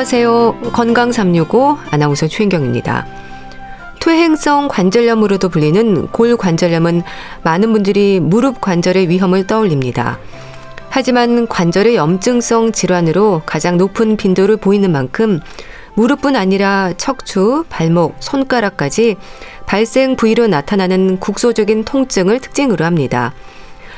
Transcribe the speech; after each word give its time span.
안녕하세요. 0.00 0.72
건강 0.72 1.12
365 1.12 1.76
아나운서 1.90 2.26
최인경입니다. 2.26 3.06
퇴행성 4.00 4.68
관절염으로도 4.68 5.50
불리는 5.50 6.06
골관절염은 6.06 7.02
많은 7.42 7.72
분들이 7.74 8.18
무릎 8.18 8.62
관절의 8.62 9.10
위험을 9.10 9.46
떠올립니다. 9.46 10.18
하지만 10.88 11.46
관절의 11.46 11.96
염증성 11.96 12.72
질환으로 12.72 13.42
가장 13.44 13.76
높은 13.76 14.16
빈도를 14.16 14.56
보이는 14.56 14.90
만큼 14.90 15.38
무릎뿐 15.92 16.34
아니라 16.34 16.94
척추, 16.96 17.66
발목, 17.68 18.16
손가락까지 18.20 19.16
발생 19.66 20.16
부위로 20.16 20.46
나타나는 20.46 21.20
국소적인 21.20 21.84
통증을 21.84 22.40
특징으로 22.40 22.86
합니다. 22.86 23.34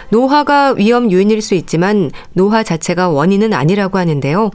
노화가 0.09 0.75
위험 0.77 1.13
요인일 1.13 1.43
수 1.43 1.55
있지만 1.55 2.11
노화 2.33 2.65
자체가 2.65 3.09
원인은 3.09 3.53
아니라고 3.53 3.99
하는데요. 3.99 4.51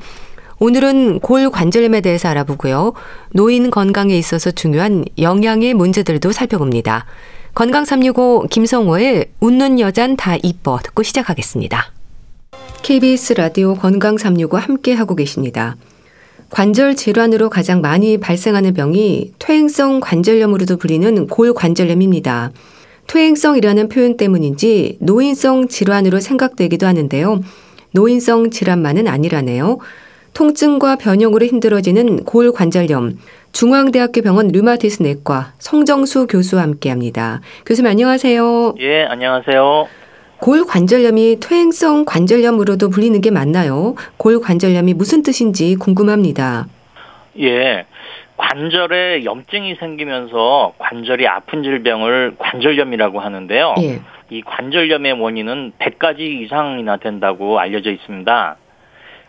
오늘은 0.59 1.19
골 1.19 1.51
관절염에 1.51 2.01
대해서 2.01 2.29
알아보고요. 2.29 2.93
노인 3.33 3.69
건강에 3.69 4.17
있어서 4.17 4.49
중요한 4.49 5.05
영양의 5.19 5.75
문제들도 5.75 6.31
살펴봅니다. 6.31 7.05
건강 7.53 7.85
365 7.85 8.47
김성호의 8.49 9.27
웃는 9.39 9.79
여잔 9.79 10.17
다 10.17 10.35
이뻐 10.41 10.79
듣고 10.83 11.03
시작하겠습니다. 11.03 11.91
KBS 12.81 13.33
라디오 13.33 13.75
건강 13.75 14.17
365 14.17 14.57
함께 14.57 14.93
하고 14.93 15.15
계십니다. 15.15 15.75
관절 16.49 16.95
질환으로 16.95 17.49
가장 17.49 17.81
많이 17.81 18.17
발생하는 18.17 18.73
병이 18.73 19.33
퇴행성 19.37 19.99
관절염으로도 19.99 20.77
불리는 20.77 21.27
골관절염입니다. 21.27 22.51
퇴행성이라는 23.05 23.89
표현 23.89 24.17
때문인지 24.17 24.97
노인성 25.01 25.67
질환으로 25.67 26.19
생각되기도 26.19 26.87
하는데요. 26.87 27.41
노인성 27.91 28.49
질환만은 28.49 29.07
아니라네요. 29.07 29.77
통증과 30.37 30.97
변형으로 30.97 31.47
힘들어지는 31.47 32.23
골관절염, 32.23 33.17
중앙대학교 33.53 34.21
병원 34.21 34.49
류마티스 34.49 35.01
내과 35.01 35.53
성정수 35.57 36.27
교수와 36.27 36.61
함께합니다. 36.61 37.41
교수님 37.65 37.89
안녕하세요. 37.89 38.75
예, 38.77 39.05
안녕하세요. 39.05 39.87
골관절염이 40.39 41.39
퇴행성 41.39 42.05
관절염으로도 42.05 42.91
불리는 42.91 43.19
게 43.19 43.31
맞나요? 43.31 43.95
골관절염이 44.17 44.93
무슨 44.93 45.23
뜻인지 45.23 45.75
궁금합니다. 45.75 46.67
예. 47.39 47.87
관절에 48.37 49.25
염증이 49.25 49.77
생기면서 49.79 50.73
관절이 50.77 51.27
아픈 51.27 51.63
질병을 51.63 52.35
관절염이라고 52.37 53.19
하는데요. 53.19 53.73
예. 53.81 54.01
이 54.29 54.43
관절염의 54.43 55.13
원인은 55.13 55.71
100가지 55.79 56.19
이상이나 56.19 56.97
된다고 56.97 57.59
알려져 57.59 57.89
있습니다. 57.89 58.57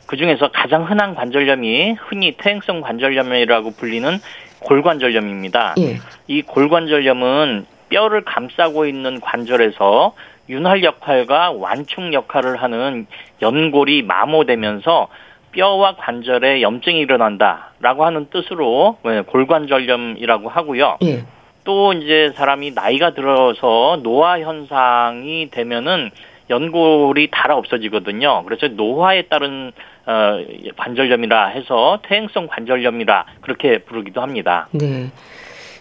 그 0.08 0.16
중에서 0.16 0.48
가장 0.48 0.90
흔한 0.90 1.14
관절염이 1.14 1.92
흔히 1.98 2.34
퇴행성 2.38 2.80
관절염이라고 2.80 3.72
불리는 3.72 4.18
골관절염입니다. 4.60 5.74
예. 5.80 5.98
이 6.26 6.40
골관절염은 6.40 7.66
뼈를 7.90 8.24
감싸고 8.24 8.86
있는 8.86 9.20
관절에서 9.20 10.14
윤활 10.48 10.82
역할과 10.82 11.52
완충 11.52 12.14
역할을 12.14 12.56
하는 12.56 13.06
연골이 13.42 14.02
마모되면서 14.02 15.08
뼈와 15.52 15.96
관절에 15.96 16.62
염증이 16.62 17.00
일어난다라고 17.00 18.06
하는 18.06 18.28
뜻으로 18.30 18.96
네, 19.04 19.20
골관절염이라고 19.20 20.48
하고요. 20.48 20.96
예. 21.02 21.24
또 21.64 21.92
이제 21.92 22.32
사람이 22.34 22.70
나이가 22.70 23.12
들어서 23.12 24.00
노화 24.02 24.40
현상이 24.40 25.50
되면은 25.50 26.10
연골이 26.50 27.28
달아 27.30 27.56
없어지거든요. 27.56 28.44
그래서 28.44 28.68
노화에 28.68 29.22
따른 29.22 29.72
어, 30.08 30.42
관절염이라 30.78 31.48
해서 31.48 32.00
퇴행성 32.02 32.46
관절염이라 32.46 33.26
그렇게 33.42 33.78
부르기도 33.78 34.22
합니다. 34.22 34.66
네. 34.72 35.10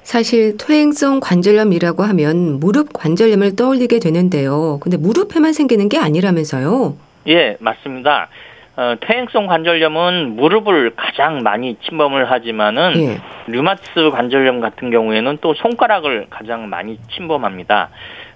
사실 0.04 0.58
퇴행성 0.58 1.22
관절염이라고 1.22 2.04
하면 2.04 2.60
무릎 2.60 2.92
관절염을 2.92 3.56
떠올리게 3.56 4.00
되는데요. 4.00 4.80
근데 4.82 4.98
무릎에만 4.98 5.54
생기는 5.54 5.88
게 5.88 5.98
아니라면서요? 5.98 6.98
예, 7.28 7.56
맞습니다. 7.60 8.28
어, 8.76 8.96
퇴행성 9.00 9.48
관절염은 9.48 10.36
무릎을 10.36 10.92
가장 10.96 11.42
많이 11.42 11.78
침범을 11.86 12.30
하지만은 12.30 12.94
예. 12.98 13.22
류마티스 13.48 14.12
관절염 14.12 14.60
같은 14.60 14.92
경우에는 14.92 15.38
또 15.40 15.54
손가락을 15.56 16.28
가장 16.30 16.70
많이 16.70 17.00
침범합니다. 17.16 17.90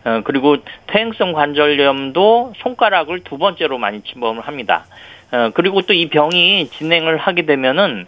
어, 0.04 0.22
그리고 0.24 0.58
퇴행성 0.88 1.34
관절염도 1.34 2.54
손가락을 2.58 3.22
두 3.24 3.38
번째로 3.38 3.78
많이 3.78 4.02
침범을 4.02 4.42
합니다. 4.48 4.86
어, 5.32 5.52
그리고 5.54 5.82
또 5.82 5.94
이 5.94 6.10
병이 6.10 6.70
진행을 6.70 7.18
하게 7.18 7.46
되면은 7.46 8.08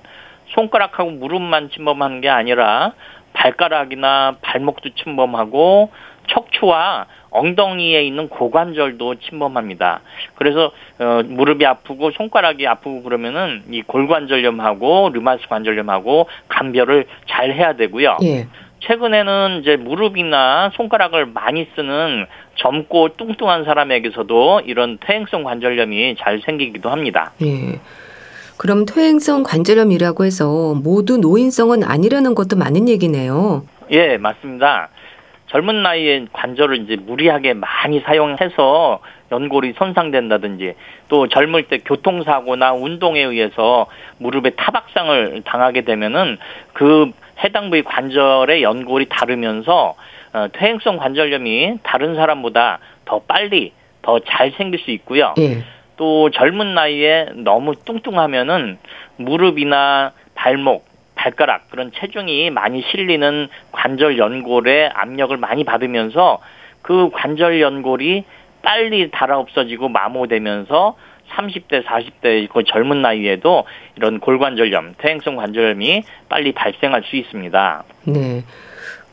손가락하고 0.54 1.12
무릎만 1.12 1.70
침범하는 1.72 2.22
게 2.22 2.30
아니라 2.30 2.94
발가락이나 3.34 4.38
발목도 4.42 4.90
침범하고 4.96 5.92
척추와 6.28 7.06
엉덩이에 7.32 8.04
있는 8.04 8.30
고관절도 8.30 9.16
침범합니다. 9.16 10.02
그래서 10.36 10.72
어, 11.00 11.22
무릎이 11.26 11.66
아프고 11.66 12.12
손가락이 12.12 12.66
아프고 12.68 13.04
그러면은 13.04 13.64
이 13.72 13.82
골관절염하고 13.82 15.10
류마스 15.14 15.48
관절염하고 15.50 16.28
감별을 16.48 17.06
잘 17.28 17.52
해야 17.54 17.74
되고요. 17.74 18.18
예. 18.24 18.48
최근에는 18.88 19.62
이제 19.62 19.78
무릎이나 19.78 20.72
손가락을 20.76 21.26
많이 21.26 21.68
쓰는 21.76 22.26
젊고 22.56 23.16
뚱뚱한 23.18 23.64
사람에게서도 23.66 24.62
이런 24.66 24.98
퇴행성 25.00 25.44
관절염이 25.44 26.16
잘 26.20 26.42
생기기도 26.46 26.90
합니다. 26.90 27.32
예. 27.42 27.80
그럼 28.58 28.86
퇴행성 28.86 29.44
관절염이라고 29.44 30.26
해서 30.26 30.76
모두 30.76 31.18
노인성은 31.18 31.84
아니라는 31.84 32.36
것도 32.36 32.56
맞는 32.58 32.88
얘기네요. 32.90 33.64
예, 33.92 34.18
맞습니다. 34.18 34.90
젊은 35.48 35.84
나이에 35.84 36.26
관절을 36.34 36.84
이제 36.84 36.96
무리하게 36.96 37.54
많이 37.54 38.00
사용해서 38.02 39.00
연골이 39.32 39.74
손상된다든지 39.78 40.74
또 41.10 41.28
젊을 41.28 41.64
때 41.64 41.80
교통사고나 41.80 42.74
운동에 42.74 43.22
의해서 43.22 43.88
무릎에 44.18 44.52
타박상을 44.52 45.42
당하게 45.46 45.82
되면은 45.82 46.38
그 46.74 47.12
해당 47.44 47.70
부위 47.70 47.84
관절의 47.84 48.64
연골이 48.64 49.08
다르면서 49.10 49.96
어, 50.34 50.48
퇴행성 50.54 50.98
관절염이 50.98 51.80
다른 51.84 52.16
사람보다 52.16 52.80
더 53.06 53.20
빨리 53.28 53.74
더 54.02 54.20
잘 54.20 54.52
생길 54.58 54.80
수 54.80 54.92
있고요. 54.92 55.34
예. 55.40 55.64
또 55.96 56.30
젊은 56.32 56.74
나이에 56.74 57.30
너무 57.36 57.76
뚱뚱하면은 57.76 58.78
무릎이나 59.18 60.12
발목 60.36 60.86
발가락 61.16 61.70
그런 61.70 61.92
체중이 61.94 62.50
많이 62.50 62.82
실리는 62.82 63.48
관절 63.72 64.18
연골에 64.18 64.90
압력을 64.94 65.36
많이 65.38 65.64
받으면서 65.64 66.40
그 66.82 67.10
관절 67.14 67.62
연골이 67.62 68.26
빨리 68.62 69.12
달아 69.12 69.38
없어지고 69.38 69.90
마모되면서 69.90 70.96
30대, 71.36 71.84
40대 71.84 72.48
그 72.50 72.64
젊은 72.64 73.02
나이에도 73.02 73.66
이런 73.96 74.20
골관절염, 74.20 74.96
퇴행성 74.98 75.36
관절염이 75.36 76.04
빨리 76.30 76.52
발생할 76.52 77.04
수 77.04 77.16
있습니다. 77.16 77.84
네. 78.06 78.44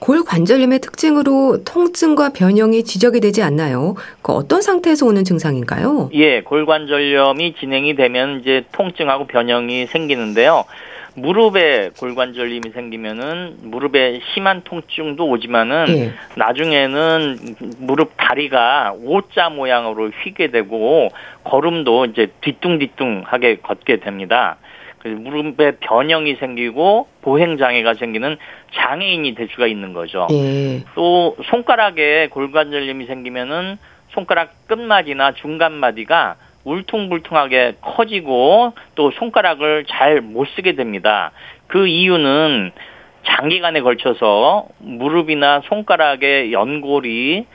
골관절염의 0.01 0.79
특징으로 0.81 1.63
통증과 1.65 2.31
변형이 2.31 2.85
지적이 2.85 3.21
되지 3.21 3.43
않나요? 3.43 3.95
그 4.23 4.33
어떤 4.33 4.63
상태에서 4.63 5.07
오는 5.07 5.25
증상인가요? 5.25 6.11
예, 6.15 6.41
골관절염이 6.41 7.55
진행이 7.61 7.97
되면 7.97 8.41
이제 8.41 8.65
통증하고 8.73 9.27
변형이 9.27 9.87
생기는데요. 9.87 10.65
무릎에 11.15 11.91
골관절염이 11.99 12.71
생기면은 12.73 13.57
무릎에 13.63 14.21
심한 14.33 14.63
통증도 14.63 15.27
오지만은 15.29 15.87
예. 15.89 16.13
나중에는 16.37 17.39
무릎 17.79 18.13
다리가 18.17 18.95
O자 19.05 19.51
모양으로 19.51 20.11
휘게 20.11 20.49
되고 20.49 21.09
걸음도 21.45 22.07
이제 22.07 22.29
뒤뚱뒤뚱하게 22.41 23.57
걷게 23.57 23.97
됩니다. 24.01 24.57
무릎에 25.05 25.73
변형이 25.81 26.37
생기고 26.37 27.09
보행 27.23 27.57
장애가 27.57 27.95
생기는 27.95 28.37
장애인이 28.75 29.35
될 29.35 29.49
수가 29.51 29.67
있는 29.67 29.93
거죠. 29.93 30.27
예. 30.31 30.83
또 30.95 31.37
손가락에 31.51 32.29
골관절염이 32.29 33.07
생기면은 33.07 33.79
손가락 34.11 34.67
끝마디나 34.67 35.33
중간마디가 35.33 36.37
울퉁불퉁하게 36.65 37.77
커지고 37.81 38.75
또 38.95 39.11
손가락을 39.13 39.85
잘 39.89 40.21
못 40.21 40.47
쓰게 40.55 40.75
됩니다. 40.75 41.33
그 41.67 41.87
이유는 41.87 42.73
장기간에 43.25 43.81
걸쳐서 43.81 44.67
무릎이나 44.79 45.63
손가락의 45.69 46.53
연골이 46.53 47.47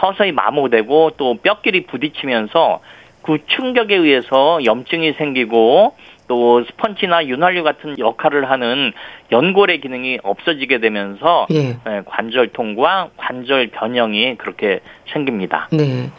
서서히 0.00 0.32
마모되고 0.32 1.12
또 1.16 1.34
뼈끼리 1.34 1.86
부딪히면서 1.86 2.80
그 3.22 3.38
충격에 3.46 3.94
의해서 3.94 4.64
염증이 4.64 5.12
생기고 5.12 5.94
또 6.28 6.64
스펀지나 6.64 7.26
윤활유 7.26 7.62
같은 7.62 7.98
역할을 7.98 8.50
하는 8.50 8.92
연골의 9.30 9.80
기능이 9.80 10.18
없어지게 10.22 10.78
되면서 10.78 11.46
예. 11.52 11.76
관절통과 12.06 13.10
관절 13.16 13.68
변형이 13.68 14.36
그렇게 14.36 14.80
생깁니다. 15.12 15.68
네. 15.72 16.10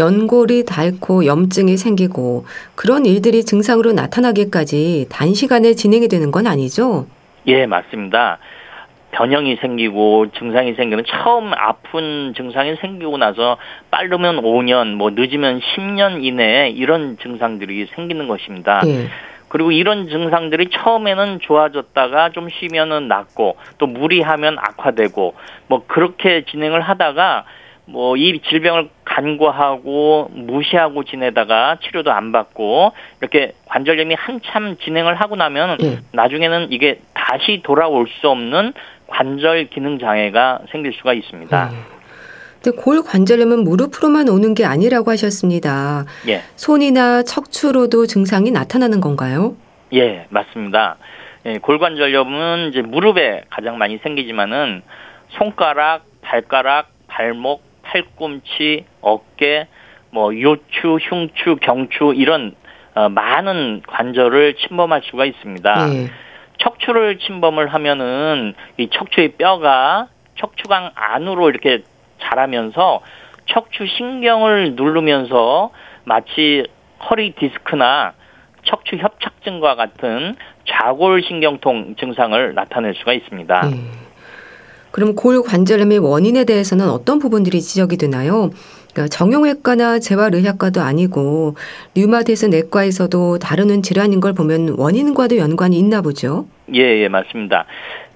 연골이 0.00 0.64
닳고 0.64 1.26
염증이 1.26 1.76
생기고 1.76 2.46
그런 2.74 3.04
일들이 3.04 3.44
증상으로 3.44 3.92
나타나기까지 3.92 5.06
단시간에 5.10 5.74
진행이 5.74 6.08
되는 6.08 6.30
건 6.30 6.46
아니죠? 6.46 7.06
예, 7.46 7.66
맞습니다. 7.66 8.38
변형이 9.12 9.56
생기고 9.56 10.28
증상이 10.38 10.74
생기는 10.74 11.04
처음 11.06 11.52
아픈 11.52 12.32
증상이 12.36 12.76
생기고 12.76 13.18
나서 13.18 13.58
빠르면 13.90 14.36
5년, 14.42 14.94
뭐 14.94 15.10
늦으면 15.10 15.60
10년 15.60 16.24
이내에 16.24 16.70
이런 16.70 17.18
증상들이 17.18 17.88
생기는 17.94 18.28
것입니다. 18.28 18.80
예. 18.86 19.08
그리고 19.48 19.72
이런 19.72 20.08
증상들이 20.08 20.70
처음에는 20.70 21.40
좋아졌다가 21.40 22.30
좀 22.30 22.48
쉬면은 22.48 23.08
낫고 23.08 23.56
또 23.78 23.86
무리하면 23.86 24.56
악화되고 24.58 25.34
뭐 25.66 25.82
그렇게 25.88 26.44
진행을 26.44 26.80
하다가 26.80 27.44
뭐 27.90 28.16
이 28.16 28.40
질병을 28.48 28.88
간과하고 29.04 30.30
무시하고 30.32 31.04
지내다가 31.04 31.78
치료도 31.82 32.12
안 32.12 32.32
받고 32.32 32.92
이렇게 33.20 33.54
관절염이 33.66 34.14
한참 34.14 34.76
진행을 34.78 35.14
하고 35.14 35.36
나면 35.36 35.78
네. 35.78 35.98
나중에는 36.12 36.68
이게 36.70 37.00
다시 37.14 37.60
돌아올 37.64 38.06
수 38.20 38.28
없는 38.28 38.72
관절 39.08 39.70
기능 39.70 39.98
장애가 39.98 40.60
생길 40.70 40.92
수가 40.92 41.12
있습니다. 41.14 41.70
네. 41.70 41.76
근데 42.62 42.76
골 42.80 43.02
관절염은 43.02 43.64
무릎으로만 43.64 44.28
오는 44.28 44.54
게 44.54 44.64
아니라고 44.64 45.10
하셨습니다. 45.10 46.04
예. 46.28 46.42
손이나 46.56 47.22
척추로도 47.22 48.06
증상이 48.06 48.50
나타나는 48.50 49.00
건가요? 49.00 49.56
예, 49.94 50.26
맞습니다. 50.28 50.96
예, 51.46 51.58
골관절염은 51.58 52.68
이제 52.68 52.82
무릎에 52.82 53.44
가장 53.48 53.78
많이 53.78 53.98
생기지만은 54.02 54.82
손가락, 55.30 56.02
발가락, 56.20 56.88
발목, 57.08 57.62
팔꿈치, 57.90 58.84
어깨, 59.00 59.66
뭐 60.10 60.32
요추, 60.38 60.98
흉추, 61.00 61.56
경추 61.60 62.12
이런 62.14 62.54
어, 62.94 63.08
많은 63.08 63.82
관절을 63.86 64.54
침범할 64.54 65.02
수가 65.04 65.24
있습니다. 65.24 65.88
예. 65.94 66.10
척추를 66.58 67.18
침범을 67.18 67.68
하면은 67.68 68.54
이 68.76 68.88
척추의 68.90 69.32
뼈가 69.32 70.08
척추강 70.38 70.92
안으로 70.94 71.48
이렇게 71.48 71.82
자라면서 72.20 73.00
척추 73.46 73.86
신경을 73.86 74.74
누르면서 74.74 75.70
마치 76.04 76.66
허리 77.08 77.32
디스크나 77.32 78.12
척추 78.64 78.96
협착증과 78.96 79.74
같은 79.74 80.36
좌골 80.66 81.22
신경통 81.22 81.96
증상을 81.98 82.54
나타낼 82.54 82.94
수가 82.94 83.14
있습니다. 83.14 83.60
네. 83.68 83.76
그럼 84.90 85.14
골 85.14 85.42
관절염의 85.42 85.98
원인에 85.98 86.44
대해서는 86.44 86.88
어떤 86.88 87.18
부분들이 87.18 87.60
지적이 87.60 87.96
되나요? 87.96 88.50
그러니까 88.92 89.08
정형외과나 89.08 90.00
재활의학과도 90.00 90.80
아니고 90.80 91.54
류마티스 91.94 92.46
내과에서도 92.46 93.38
다루는 93.38 93.82
질환인 93.82 94.20
걸 94.20 94.32
보면 94.32 94.74
원인과도 94.78 95.36
연관이 95.36 95.78
있나 95.78 96.00
보죠. 96.02 96.46
예, 96.74 97.02
예, 97.02 97.08
맞습니다. 97.08 97.66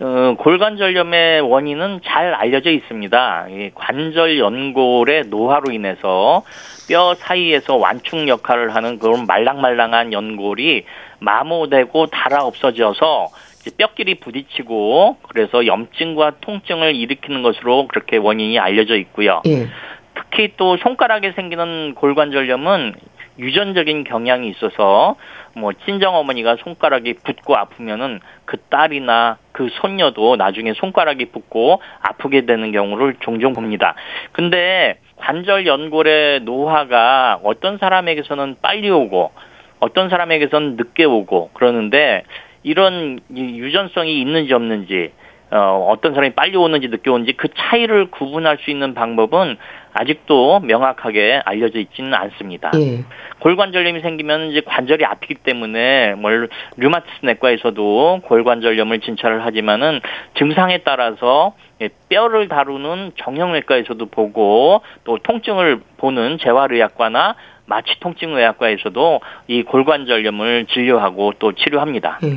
어, 0.01 0.35
골관절염의 0.39 1.41
원인은 1.43 2.01
잘 2.05 2.35
알려져 2.35 2.71
있습니다. 2.71 3.47
이 3.51 3.71
관절 3.75 4.39
연골의 4.39 5.25
노화로 5.27 5.73
인해서 5.73 6.43
뼈 6.89 7.15
사이에서 7.15 7.77
완충 7.77 8.29
역할을 8.29 8.75
하는 8.75 8.99
그런 8.99 9.27
말랑말랑한 9.27 10.13
연골이 10.13 10.85
마모되고 11.21 12.07
달아 12.07 12.45
없어져서 12.45 13.29
뼈끼리 13.71 14.17
부딪히고 14.17 15.19
그래서 15.29 15.67
염증과 15.67 16.35
통증을 16.41 16.95
일으키는 16.95 17.43
것으로 17.43 17.89
그렇게 17.89 18.17
원인이 18.17 18.59
알려져 18.59 18.97
있고요. 18.97 19.43
예. 19.47 19.69
특히 20.15 20.53
또 20.57 20.77
손가락에 20.77 21.33
생기는 21.33 21.95
골관절염은 21.95 22.95
유전적인 23.39 24.05
경향이 24.05 24.49
있어서 24.51 25.17
뭐 25.57 25.73
친정 25.85 26.15
어머니가 26.15 26.57
손가락이 26.63 27.15
붓고 27.25 27.57
아프면은 27.57 28.21
그 28.45 28.59
딸이나 28.69 29.39
그 29.53 29.69
손녀도 29.81 30.37
나중에 30.37 30.73
손가락이 30.75 31.27
붓고 31.27 31.81
아프게 32.01 32.47
되는 32.47 32.71
경우를 32.73 33.17
종종 33.21 33.53
봅니다. 33.53 33.95
근데 34.33 34.99
관절 35.17 35.67
연골의 35.67 36.41
노화가 36.41 37.41
어떤 37.43 37.79
사람에게서는 37.79 38.57
빨리 38.63 38.91
오고 38.91 39.33
어떤 39.81 40.09
사람에게서는 40.09 40.77
늦게 40.77 41.05
오고 41.05 41.51
그러는데 41.55 42.25
이런 42.65 43.21
유전성이 43.31 44.21
있는지 44.21 44.53
없는지 44.53 45.13
어, 45.51 45.87
어떤 45.91 46.15
사람이 46.15 46.35
빨리 46.35 46.57
오는지 46.57 46.89
늦게 46.89 47.11
오는지 47.11 47.35
그 47.35 47.47
차이를 47.55 48.11
구분할 48.11 48.59
수 48.59 48.71
있는 48.71 48.93
방법은 48.95 49.57
아직도 49.93 50.61
명확하게 50.61 51.43
알려져 51.45 51.79
있지는 51.79 52.13
않습니다. 52.13 52.73
예. 52.75 53.05
골관절염이 53.39 54.01
생기면 54.01 54.51
이제 54.51 54.63
관절이 54.63 55.05
아프기 55.05 55.35
때문에 55.35 56.15
뭘 56.15 56.49
류마티스 56.77 57.27
내과에서도 57.27 58.23
골관절염을 58.25 59.01
진찰을 59.01 59.45
하지만은 59.45 60.01
증상에 60.37 60.79
따라서 60.79 61.55
예, 61.81 61.91
뼈를 62.09 62.49
다루는 62.49 63.13
정형외과에서도 63.17 64.07
보고 64.07 64.81
또 65.05 65.19
통증을 65.19 65.81
보는 65.99 66.39
재활의학과나 66.39 67.37
마취 67.67 67.99
통증의학과에서도 68.01 69.21
이 69.49 69.63
골관절염을 69.63 70.67
진료하고 70.67 71.35
또 71.39 71.53
치료합니다. 71.53 72.19
예. 72.25 72.33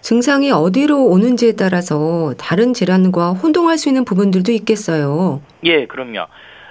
증상이 0.00 0.52
어디로 0.52 1.06
오는지에 1.06 1.52
따라서 1.58 2.32
다른 2.38 2.72
질환과 2.72 3.32
혼동할 3.32 3.76
수 3.76 3.88
있는 3.88 4.04
부분들도 4.04 4.52
있겠어요. 4.52 5.40
예, 5.64 5.86
그럼요. 5.86 6.26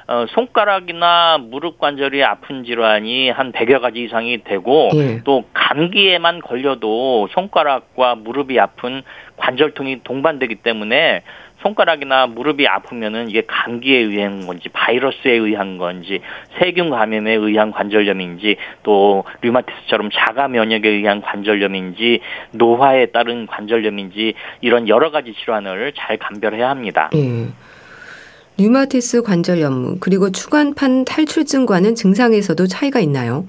어, 0.08 0.26
손가락이나 0.30 1.40
무릎 1.40 1.80
관절이 1.80 2.24
아픈 2.24 2.64
질환이 2.64 3.32
한 3.32 3.52
100여 3.52 3.82
가지 3.82 4.04
이상이 4.04 4.44
되고 4.44 4.92
예. 4.94 5.22
또 5.24 5.46
감기에만 5.54 6.42
걸려도 6.42 7.28
손가락과 7.32 8.16
무릎이 8.16 8.60
아픈 8.60 9.02
관절통이 9.38 10.02
동반되기 10.04 10.56
때문에 10.56 11.24
손가락이나 11.66 12.28
무릎이 12.28 12.68
아프면은 12.68 13.28
이게 13.28 13.42
감기에 13.48 13.98
의한 13.98 14.46
건지 14.46 14.70
바이러스에 14.70 15.32
의한 15.32 15.80
건지 15.80 16.22
세균 16.60 16.92
감염에 16.92 17.34
의한 17.34 17.72
관절염인지 17.72 18.58
또 18.84 19.24
류마티스처럼 19.42 20.12
자가 20.14 20.48
면역에 20.48 20.88
의한 20.88 21.22
관절염인지 21.22 22.22
노화에 22.52 23.08
따른 23.08 23.48
관절염인지 23.48 24.36
이런 24.62 24.88
여러 24.88 25.10
가지 25.10 25.34
질환을 25.34 25.94
잘 25.96 26.18
감별해야 26.18 26.70
합니다. 26.70 27.10
음. 27.16 27.56
류마티스 28.58 29.24
관절염 29.24 30.00
그리고 30.00 30.32
추간판 30.32 31.04
탈출증과는 31.06 31.96
증상에서도 31.96 32.68
차이가 32.68 33.00
있나요? 33.00 33.48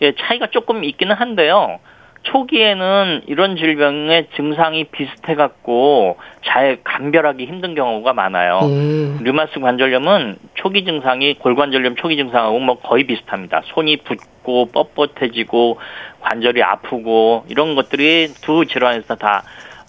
예, 0.00 0.12
차이가 0.18 0.48
조금 0.50 0.82
있기는 0.82 1.14
한데요. 1.14 1.78
초기에는 2.24 3.22
이런 3.26 3.56
질병의 3.56 4.28
증상이 4.36 4.84
비슷해 4.84 5.34
갖고 5.34 6.16
잘 6.44 6.78
감별하기 6.82 7.44
힘든 7.46 7.74
경우가 7.74 8.12
많아요. 8.12 8.60
음. 8.62 9.18
류마스 9.22 9.60
관절염은 9.60 10.36
초기 10.54 10.84
증상이 10.84 11.34
골관절염 11.34 11.96
초기 11.96 12.16
증상하고 12.16 12.58
뭐 12.58 12.78
거의 12.80 13.04
비슷합니다. 13.04 13.62
손이 13.66 13.98
붓고 13.98 14.70
뻣뻣해지고 14.72 15.76
관절이 16.20 16.62
아프고 16.62 17.44
이런 17.48 17.74
것들이 17.74 18.28
두 18.42 18.64
질환에서 18.66 19.16
다 19.16 19.44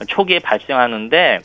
초기에 0.08 0.40
발생하는데 0.40 1.40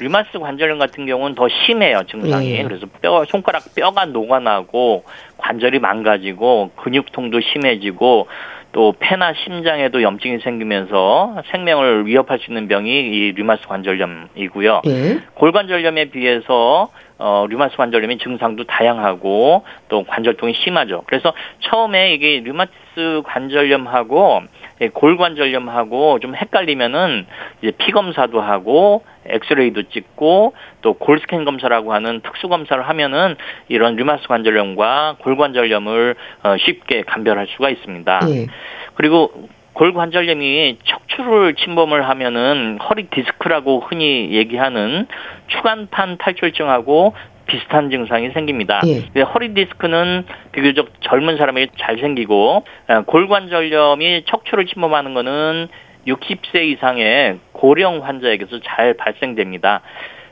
류마스 0.00 0.38
관절염 0.38 0.78
같은 0.78 1.06
경우는 1.06 1.34
더 1.34 1.48
심해요 1.48 2.02
증상이 2.08 2.52
예. 2.52 2.62
그래서 2.62 2.86
뼈 3.02 3.24
손가락 3.24 3.74
뼈가 3.74 4.04
녹아나고 4.04 5.04
관절이 5.38 5.80
망가지고 5.80 6.70
근육통도 6.76 7.40
심해지고 7.40 8.28
또 8.76 8.92
폐나 8.98 9.32
심장에도 9.32 10.02
염증이 10.02 10.40
생기면서 10.40 11.42
생명을 11.50 12.06
위협할 12.06 12.38
수 12.38 12.50
있는 12.50 12.68
병이 12.68 12.90
이 12.90 13.32
류마스 13.32 13.66
관절염이고요. 13.68 14.82
예. 14.86 15.18
골관절염에 15.32 16.10
비해서 16.10 16.90
어, 17.18 17.46
류마스 17.48 17.76
관절염의 17.76 18.18
증상도 18.18 18.64
다양하고 18.64 19.64
또 19.88 20.04
관절통이 20.04 20.54
심하죠. 20.54 21.02
그래서 21.06 21.32
처음에 21.60 22.12
이게 22.12 22.40
류마티스 22.40 23.22
관절염하고 23.24 24.42
예, 24.82 24.88
골관절염하고 24.88 26.18
좀 26.20 26.34
헷갈리면은 26.34 27.26
이제 27.62 27.72
피 27.78 27.92
검사도 27.92 28.40
하고 28.40 29.04
엑스레이도 29.24 29.84
찍고 29.84 30.54
또 30.82 30.94
골스캔 30.94 31.44
검사라고 31.44 31.94
하는 31.94 32.20
특수 32.20 32.48
검사를 32.48 32.80
하면은 32.86 33.36
이런 33.68 33.96
류마스 33.96 34.28
관절염과 34.28 35.16
골관절염을 35.20 36.14
어, 36.42 36.56
쉽게 36.58 37.02
감별할 37.02 37.46
수가 37.48 37.70
있습니다. 37.70 38.20
네. 38.26 38.46
그리고 38.94 39.48
골관절염이 39.72 40.78
척추를 41.16 41.54
침범을 41.54 42.08
하면은 42.08 42.78
허리 42.88 43.04
디스크라고 43.08 43.80
흔히 43.80 44.30
얘기하는 44.32 45.06
추간판 45.48 46.18
탈출증하고 46.18 47.14
비슷한 47.46 47.90
증상이 47.90 48.30
생깁니다. 48.30 48.82
예. 48.86 49.22
허리 49.22 49.54
디스크는 49.54 50.24
비교적 50.52 50.88
젊은 51.00 51.36
사람에게 51.38 51.72
잘 51.78 51.98
생기고 51.98 52.64
어, 52.88 53.02
골관절염이 53.06 54.24
척추를 54.26 54.66
침범하는 54.66 55.14
것은 55.14 55.68
60세 56.06 56.64
이상의 56.64 57.38
고령 57.52 58.04
환자에게서 58.04 58.60
잘 58.64 58.94
발생됩니다. 58.94 59.80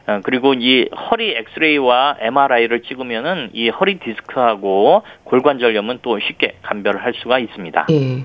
어, 0.07 0.21
그리고 0.23 0.55
이 0.55 0.89
허리 1.11 1.35
엑스레이와 1.37 2.17
MRI를 2.21 2.83
찍으면은 2.83 3.51
이 3.53 3.69
허리 3.71 3.99
디스크하고 4.01 5.03
골관절염은 5.25 6.01
또 6.03 6.19
쉽게 6.19 6.57
감별을 6.63 7.03
할 7.03 7.15
수가 7.15 7.39
있습니다. 7.39 7.87
예. 7.91 8.25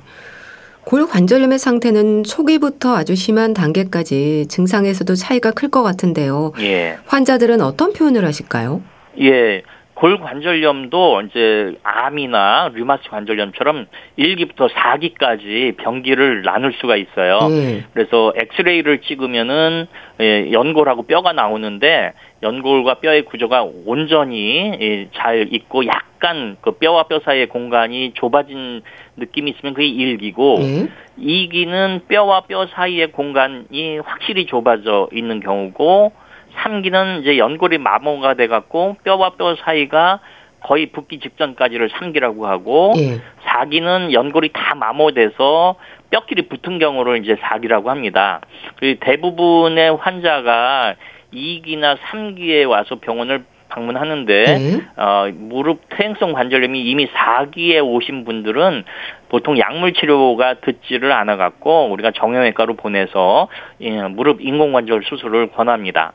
골관절염의 0.93 1.60
상태는 1.60 2.24
초기부터 2.24 2.96
아주 2.96 3.13
심한 3.15 3.53
단계까지 3.53 4.48
증상에서도 4.50 5.13
차이가 5.13 5.51
클 5.51 5.69
것 5.69 5.84
같은데요. 5.84 6.51
예. 6.62 6.98
환자들은 7.05 7.62
어떤 7.62 7.93
표현을 7.93 8.25
하실까요? 8.25 8.81
예. 9.22 9.62
골관절염도 10.00 11.22
이제 11.24 11.75
암이나 11.84 12.72
류마스 12.74 13.10
관절염처럼 13.10 13.88
1기부터 14.18 14.70
4기까지 14.70 15.75
병기를 15.75 16.44
나눌 16.44 16.72
수가 16.74 16.96
있어요. 16.96 17.39
음. 17.41 17.84
그래서 17.94 18.32
엑스레이를 18.36 19.01
찍으면은 19.01 19.88
예, 20.22 20.51
연골하고 20.53 21.03
뼈가 21.03 21.34
나오는데 21.34 22.13
연골과 22.41 22.96
뼈의 22.96 23.25
구조가 23.25 23.65
온전히 23.86 24.77
예, 24.79 25.10
잘 25.15 25.50
있고 25.51 25.86
약간 25.86 26.56
그 26.62 26.72
뼈와 26.72 27.03
뼈 27.03 27.20
사이의 27.20 27.48
공간이 27.48 28.13
좁아진 28.13 28.82
느낌이 29.18 29.51
있으면 29.51 29.74
그게 29.74 29.88
1기고 29.88 30.60
음. 30.60 30.89
2기는 31.20 32.08
뼈와 32.08 32.41
뼈 32.41 32.68
사이의 32.68 33.12
공간이 33.12 34.00
확실히 34.06 34.46
좁아져 34.46 35.10
있는 35.12 35.41
경우고 35.41 36.13
3기는 36.63 37.22
이제 37.22 37.38
연골이 37.38 37.78
마모가 37.78 38.36
돼 38.36 38.48
갖고 38.48 38.98
뼈와 39.04 39.32
뼈 39.32 39.56
사이가 39.56 40.20
거의 40.62 40.88
붓기 40.88 41.20
직전까지를 41.20 41.89
3기라고 41.89 42.44
하고 42.44 42.94
예. 42.98 43.22
4기는 43.46 44.12
연골이 44.12 44.50
다 44.54 44.75
마모돼서 44.75 45.75
뼈끼리 46.10 46.50
붙은 46.50 46.80
경우를 46.80 47.24
이제 47.24 47.36
4기라고 47.36 47.86
합니다. 47.86 48.42
그리고 48.78 49.00
대부분의 49.00 49.96
환자가 49.96 50.96
2기나 51.34 51.98
3기에 51.98 52.68
와서 52.68 52.96
병원을 53.00 53.46
방문하는데 53.70 54.44
네. 54.44 54.82
어, 54.98 55.30
무릎 55.34 55.82
퇴행성 55.90 56.34
관절염이 56.34 56.82
이미 56.82 57.08
4기에 57.08 57.84
오신 57.84 58.26
분들은 58.26 58.84
보통 59.30 59.58
약물 59.58 59.94
치료가 59.94 60.56
듣지를 60.56 61.12
않아 61.12 61.38
갖고 61.38 61.90
우리가 61.92 62.12
정형외과로 62.12 62.76
보내서 62.76 63.48
예, 63.82 64.02
무릎 64.04 64.42
인공관절 64.42 65.04
수술을 65.04 65.52
권합니다. 65.52 66.14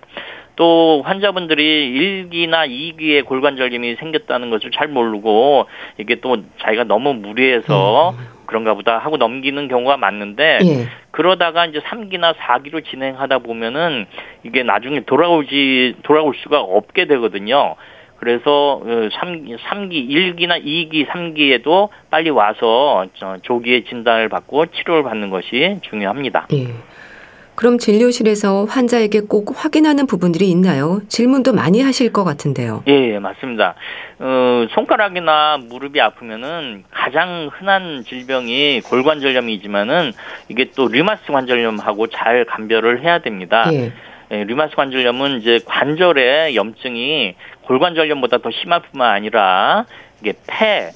또 0.56 1.02
환자분들이 1.04 2.28
1기나 2.30 2.68
2기에 2.68 3.24
골관절염이 3.24 3.96
생겼다는 3.96 4.50
것을 4.50 4.70
잘 4.70 4.88
모르고 4.88 5.66
이게 5.98 6.16
또 6.16 6.36
자기가 6.60 6.84
너무 6.84 7.14
무리해서 7.14 8.10
음. 8.10 8.33
그런가 8.46 8.74
보다 8.74 8.98
하고 8.98 9.16
넘기는 9.16 9.68
경우가 9.68 9.96
많은데 9.96 10.58
예. 10.62 10.88
그러다가 11.10 11.66
이제 11.66 11.80
3기나 11.80 12.34
4기로 12.34 12.84
진행하다 12.84 13.38
보면은 13.38 14.06
이게 14.42 14.62
나중에 14.62 15.00
돌아오지 15.00 15.96
돌아올 16.02 16.34
수가 16.42 16.60
없게 16.60 17.06
되거든요. 17.06 17.76
그래서 18.16 18.80
3, 18.84 18.88
어, 18.88 19.10
3기, 19.10 20.08
1기나 20.08 20.64
2기, 20.64 21.06
3기에도 21.08 21.90
빨리 22.10 22.30
와서 22.30 23.06
조기에 23.42 23.84
진단을 23.84 24.28
받고 24.28 24.66
치료를 24.66 25.02
받는 25.02 25.30
것이 25.30 25.78
중요합니다. 25.82 26.46
예. 26.54 26.68
그럼 27.54 27.78
진료실에서 27.78 28.64
환자에게 28.64 29.20
꼭 29.28 29.52
확인하는 29.54 30.06
부분들이 30.06 30.50
있나요? 30.50 31.00
질문도 31.08 31.52
많이 31.52 31.80
하실 31.82 32.12
것 32.12 32.24
같은데요. 32.24 32.82
예, 32.88 33.14
예 33.14 33.18
맞습니다. 33.18 33.74
어, 34.18 34.66
손가락이나 34.70 35.58
무릎이 35.58 36.00
아프면은 36.00 36.84
가장 36.90 37.50
흔한 37.52 38.04
질병이 38.04 38.80
골관절염이지만은 38.82 40.12
이게 40.48 40.70
또 40.74 40.88
류마스 40.88 41.26
관절염하고 41.26 42.08
잘 42.08 42.44
감별을 42.44 43.02
해야 43.02 43.20
됩니다. 43.20 43.68
예. 43.72 43.92
예, 44.30 44.44
류마스 44.44 44.74
관절염은 44.74 45.40
이제 45.40 45.60
관절의 45.64 46.56
염증이 46.56 47.34
골관절염보다 47.62 48.38
더 48.38 48.50
심할 48.50 48.82
뿐만 48.82 49.10
아니라 49.10 49.84
이게 50.20 50.32
폐, 50.46 50.90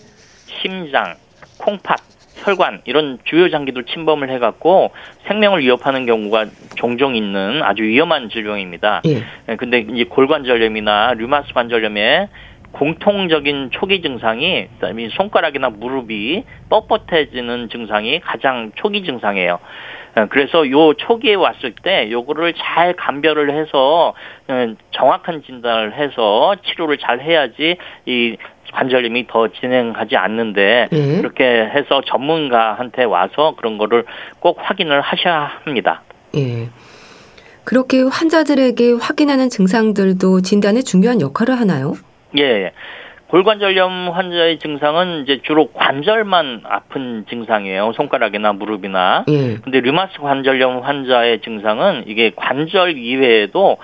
심장, 0.61 1.15
콩팥 1.59 2.18
혈관 2.38 2.83
이런 2.85 3.18
주요 3.25 3.50
장기도 3.50 3.83
침범을 3.83 4.30
해갖고 4.30 4.90
생명을 5.26 5.61
위협하는 5.61 6.07
경우가 6.07 6.47
종종 6.76 7.16
있는 7.16 7.62
아주 7.62 7.83
위험한 7.83 8.30
질병입니다. 8.30 9.02
예. 9.07 9.23
예. 9.49 9.57
근데 9.57 9.80
이제 9.80 10.04
골관절염이나 10.04 11.14
류마스 11.14 11.52
관절염의 11.52 12.28
공통적인 12.73 13.71
초기 13.73 14.02
증상이 14.02 14.68
손가락이나 15.16 15.71
무릎이 15.71 16.45
뻣뻣해지는 16.68 17.71
증상이 17.71 18.21
가장 18.21 18.73
초기 18.76 19.04
증상이에요. 19.04 19.59
예, 20.19 20.27
그래서 20.29 20.69
요 20.71 20.95
초기에 20.95 21.35
왔을 21.35 21.75
때 21.83 22.11
요거를 22.11 22.55
잘 22.55 22.95
감별을 22.95 23.53
해서 23.53 24.15
예, 24.51 24.75
정확한 24.93 25.43
진단을 25.45 25.95
해서 25.95 26.57
치료를 26.67 26.99
잘 26.99 27.21
해야지 27.21 27.77
이 28.07 28.37
관절염이 28.73 29.27
더 29.29 29.49
진행하지 29.49 30.17
않는데 30.17 30.89
예. 30.93 31.17
그렇게 31.19 31.45
해서 31.45 32.03
전문가한테 32.07 33.05
와서 33.05 33.55
그런 33.57 33.79
거를 33.79 34.05
꼭 34.41 34.59
확인을 34.61 35.01
하셔야 35.01 35.51
합니다. 35.65 36.03
예. 36.37 36.69
그렇게 37.65 38.03
환자들에게 38.03 38.95
확인하는 39.01 39.51
증상들도 39.51 40.41
진단에 40.41 40.81
중요한 40.81 41.21
역할을 41.21 41.59
하나요? 41.59 41.95
예. 42.39 42.73
골관절염 43.28 44.11
환자의 44.11 44.58
증상은 44.58 45.23
이제 45.23 45.40
주로 45.42 45.70
관절만 45.73 46.62
아픈 46.64 47.26
증상이에요. 47.28 47.92
손가락이나 47.92 48.54
무릎이나. 48.54 49.25
예. 49.28 49.56
근데 49.56 49.80
류마스 49.80 50.18
관절염 50.18 50.80
환자의 50.80 51.40
증상은 51.42 52.04
이게 52.06 52.32
관절 52.35 52.97
이외에도 52.97 53.76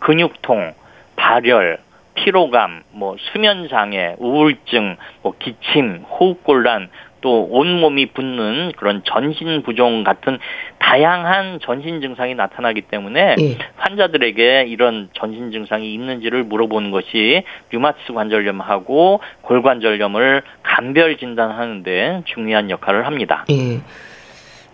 근육통, 0.00 0.74
발열, 1.14 1.78
피로감, 2.14 2.82
뭐 2.90 3.16
수면 3.32 3.68
장애, 3.68 4.16
우울증, 4.18 4.96
뭐 5.22 5.32
기침, 5.38 6.02
호흡 6.10 6.42
곤란, 6.42 6.88
또 7.20 7.48
온몸이 7.50 8.06
붓는 8.06 8.72
그런 8.76 9.02
전신 9.04 9.62
부종 9.62 10.04
같은 10.04 10.38
다양한 10.78 11.60
전신 11.62 12.00
증상이 12.00 12.34
나타나기 12.34 12.82
때문에 12.82 13.36
예. 13.38 13.58
환자들에게 13.76 14.66
이런 14.68 15.08
전신 15.14 15.50
증상이 15.50 15.92
있는지를 15.92 16.44
물어보는 16.44 16.90
것이 16.90 17.42
류마티스 17.70 18.12
관절염하고 18.12 19.20
골관절염을 19.42 20.42
감별 20.62 21.16
진단하는데 21.16 22.22
중요한 22.26 22.70
역할을 22.70 23.06
합니다. 23.06 23.44
예. 23.50 23.80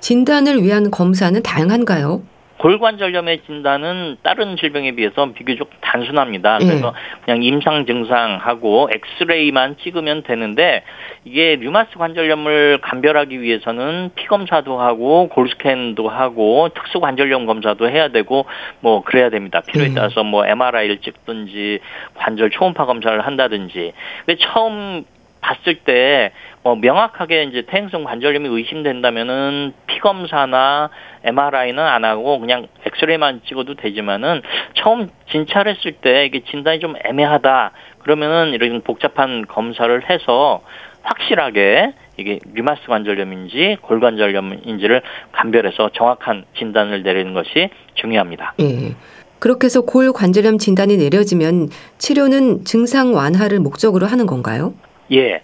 진단을 0.01 0.63
위한 0.63 0.91
검사는 0.91 1.43
다양한가요? 1.43 2.34
골관절염의 2.59 3.41
진단은 3.47 4.17
다른 4.23 4.57
질병에 4.57 4.93
비해서 4.93 5.33
비교적 5.33 5.71
단순합니다. 5.81 6.59
예. 6.61 6.67
그래서 6.67 6.95
그냥 7.25 7.43
임상 7.43 7.87
증상하고 7.87 8.91
엑스레이만 8.93 9.77
찍으면 9.83 10.23
되는데 10.23 10.83
이게 11.25 11.57
류마스 11.57 11.97
관절염을 11.99 12.79
감별하기 12.83 13.41
위해서는 13.41 14.11
피 14.15 14.27
검사도 14.27 14.79
하고 14.81 15.29
골스캔도 15.29 16.09
하고 16.09 16.69
특수 16.75 17.01
관절염 17.01 17.47
검사도 17.47 17.89
해야 17.91 18.09
되고 18.09 18.47
뭐 18.81 19.03
그래야 19.03 19.31
됩니다. 19.31 19.61
필요에 19.67 19.91
예. 19.91 19.95
따라서 19.95 20.23
뭐 20.23 20.47
MRI를 20.47 20.99
찍든지 20.99 21.81
관절 22.15 22.51
초음파 22.51 22.87
검사를 22.87 23.19
한다든지. 23.21 23.93
근데 24.25 24.39
처음 24.41 25.05
봤을 25.41 25.75
때 25.81 26.33
어, 26.65 26.75
명확하게 26.77 27.45
이제 27.45 27.63
퇴행성 27.67 28.05
관절염이 28.05 28.49
의심된다면은 28.49 29.75
피 29.87 29.99
검사나 30.01 30.89
MRI는 31.23 31.79
안 31.79 32.07
하고 32.07 32.41
그냥 32.41 32.69
엑스레이만 32.87 33.43
찍어도 33.47 33.75
되지만은 33.75 34.41
처음 34.73 35.11
진찰했을 35.31 35.93
때 36.01 36.25
이게 36.25 36.41
진단이 36.41 36.81
좀 36.81 36.95
애매하다 37.05 37.73
그러면은 37.99 38.55
이런 38.55 38.81
복잡한 38.81 39.47
검사를 39.47 40.09
해서 40.09 40.63
확실하게 41.03 41.93
이게 42.17 42.39
류마스 42.55 42.87
관절염인지 42.87 43.79
골관절염인지를 43.83 45.03
감별해서 45.33 45.91
정확한 45.91 46.47
진단을 46.57 47.03
내리는 47.03 47.35
것이 47.35 47.69
중요합니다. 47.95 48.55
예. 48.61 48.95
그렇게 49.39 49.67
해서 49.67 49.83
골관절염 49.83 50.57
진단이 50.57 50.97
내려지면 50.97 51.69
치료는 51.99 52.65
증상 52.65 53.13
완화를 53.13 53.61
목적으로 53.61 54.07
하는 54.07 54.25
건가요? 54.25 54.73
예. 55.13 55.43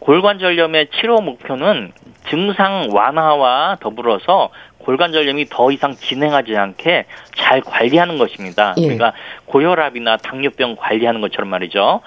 골관절염의 0.00 0.88
치료 0.92 1.20
목표는 1.20 1.92
증상 2.28 2.88
완화와 2.92 3.78
더불어서 3.80 4.50
골관절염이 4.78 5.46
더 5.46 5.70
이상 5.70 5.94
진행하지 5.94 6.56
않게 6.56 7.06
잘 7.36 7.60
관리하는 7.60 8.18
것입니다. 8.18 8.74
예. 8.78 8.82
그러니까 8.82 9.12
고혈압이나 9.46 10.16
당뇨병 10.18 10.76
관리하는 10.76 11.20
것처럼 11.20 11.48
말이죠. 11.50 12.00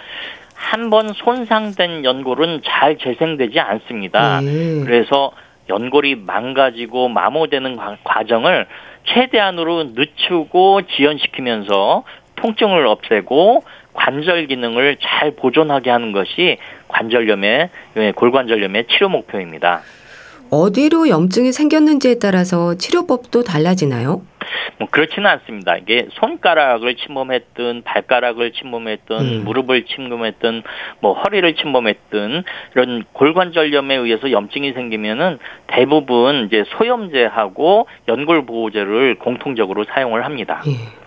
한 0.55 0.89
번 0.91 1.11
손상된 1.13 2.05
연골은 2.05 2.61
잘 2.63 2.97
재생되지 2.97 3.59
않습니다. 3.59 4.39
음. 4.39 4.83
그래서 4.85 5.31
연골이 5.69 6.15
망가지고 6.15 7.07
마모되는 7.09 7.77
과정을 8.03 8.67
최대한으로 9.05 9.85
늦추고 9.95 10.83
지연시키면서 10.83 12.03
통증을 12.35 12.85
없애고 12.85 13.63
관절 13.93 14.47
기능을 14.47 14.97
잘 15.01 15.31
보존하게 15.31 15.89
하는 15.89 16.11
것이 16.11 16.57
관절염의 16.87 17.69
예, 17.97 18.11
골관절염의 18.13 18.87
치료 18.87 19.09
목표입니다. 19.09 19.81
어디로 20.51 21.07
염증이 21.07 21.53
생겼는지에 21.53 22.15
따라서 22.19 22.75
치료법도 22.75 23.43
달라지나요? 23.43 24.21
뭐 24.77 24.87
그렇지는 24.91 25.29
않습니다. 25.29 25.77
이게 25.77 26.07
손가락을 26.11 26.95
침범했든 26.95 27.83
발가락을 27.85 28.51
침범했든 28.51 29.15
음. 29.17 29.43
무릎을 29.45 29.85
침범했든 29.85 30.63
뭐 30.99 31.13
허리를 31.13 31.55
침범했든 31.55 32.43
이런 32.75 33.03
골관절염에 33.13 33.95
의해서 33.95 34.31
염증이 34.31 34.73
생기면은 34.73 35.39
대부분 35.67 36.47
이제 36.47 36.65
소염제하고 36.77 37.87
연골 38.09 38.45
보호제를 38.45 39.19
공통적으로 39.19 39.85
사용을 39.85 40.25
합니다. 40.25 40.61
예. 40.67 41.00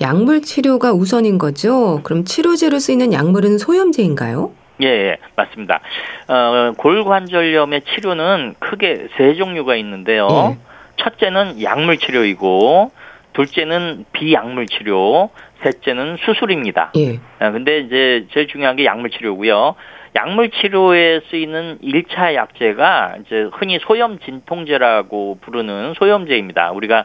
약물 0.00 0.42
치료가 0.42 0.92
우선인 0.92 1.38
거죠? 1.38 2.00
그럼 2.02 2.24
치료제로 2.24 2.78
쓰이는 2.78 3.12
약물은 3.12 3.58
소염제인가요? 3.58 4.52
예, 4.82 4.86
예 4.86 5.16
맞습니다. 5.36 5.80
어, 6.28 6.72
골관절염의 6.76 7.82
치료는 7.82 8.54
크게 8.58 9.08
세 9.16 9.34
종류가 9.34 9.76
있는데요. 9.76 10.28
예. 10.30 10.58
첫째는 10.96 11.62
약물 11.62 11.98
치료이고 11.98 12.90
둘째는 13.32 14.06
비약물 14.12 14.66
치료, 14.66 15.30
셋째는 15.62 16.16
수술입니다. 16.24 16.92
예. 16.96 17.20
아, 17.38 17.50
근데 17.50 17.80
이제 17.80 18.26
제일 18.32 18.48
중요한 18.48 18.76
게 18.76 18.84
약물 18.84 19.10
치료고요. 19.10 19.74
약물 20.14 20.50
치료에 20.50 21.20
쓰이는 21.30 21.78
1차 21.82 22.34
약제가 22.34 23.16
이제 23.20 23.48
흔히 23.52 23.78
소염 23.82 24.18
진통제라고 24.20 25.38
부르는 25.42 25.92
소염제입니다. 25.98 26.72
우리가 26.72 27.04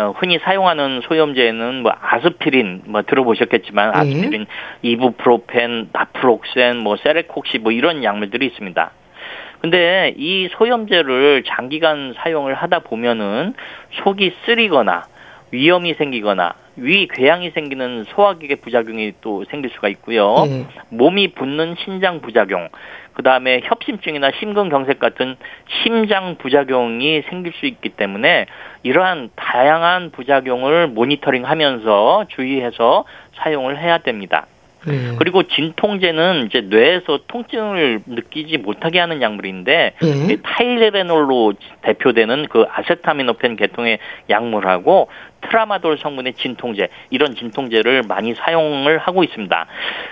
어, 0.00 0.14
흔히 0.16 0.38
사용하는 0.38 1.02
소염제는 1.02 1.82
뭐 1.82 1.92
아스피린 2.00 2.82
뭐 2.86 3.02
들어보셨겠지만 3.02 3.92
예. 3.94 3.98
아스피린, 3.98 4.46
이부프로펜, 4.82 5.90
나프록센, 5.92 6.78
뭐 6.78 6.96
세레콕시 6.96 7.58
뭐 7.58 7.70
이런 7.72 8.02
약물들이 8.02 8.46
있습니다. 8.46 8.90
근데 9.60 10.14
이 10.16 10.48
소염제를 10.52 11.44
장기간 11.46 12.14
사용을 12.16 12.54
하다 12.54 12.78
보면은 12.80 13.52
속이 14.02 14.32
쓰리거나 14.46 15.04
위염이 15.52 15.94
생기거나 15.94 16.54
위 16.76 17.06
궤양이 17.08 17.50
생기는 17.50 18.04
소화기계 18.04 18.56
부작용이 18.56 19.12
또 19.20 19.44
생길 19.50 19.70
수가 19.70 19.88
있고요. 19.88 20.46
네. 20.46 20.66
몸이 20.88 21.32
붓는 21.32 21.74
신장 21.84 22.22
부작용, 22.22 22.68
그 23.14 23.22
다음에 23.22 23.60
협심증이나 23.64 24.30
심근경색 24.38 24.98
같은 24.98 25.36
심장 25.82 26.36
부작용이 26.36 27.22
생길 27.28 27.52
수 27.54 27.66
있기 27.66 27.90
때문에 27.90 28.46
이러한 28.82 29.30
다양한 29.36 30.10
부작용을 30.10 30.88
모니터링하면서 30.88 32.26
주의해서 32.28 33.04
사용을 33.34 33.78
해야 33.78 33.98
됩니다. 33.98 34.46
네. 34.86 35.14
그리고 35.18 35.42
진통제는 35.42 36.46
이제 36.46 36.62
뇌에서 36.62 37.20
통증을 37.26 38.02
느끼지 38.06 38.58
못하게 38.58 38.98
하는 38.98 39.20
약물인데 39.20 39.94
네. 40.00 40.36
타이레놀로 40.42 41.54
대표되는 41.82 42.46
그 42.48 42.64
아세타미노펜 42.70 43.56
계통의 43.56 43.98
약물하고 44.28 45.08
트라마돌 45.42 45.98
성분의 45.98 46.34
진통제 46.34 46.88
이런 47.10 47.34
진통제를 47.34 48.02
많이 48.06 48.34
사용을 48.34 48.98
하고 48.98 49.24
있습니다. 49.24 49.66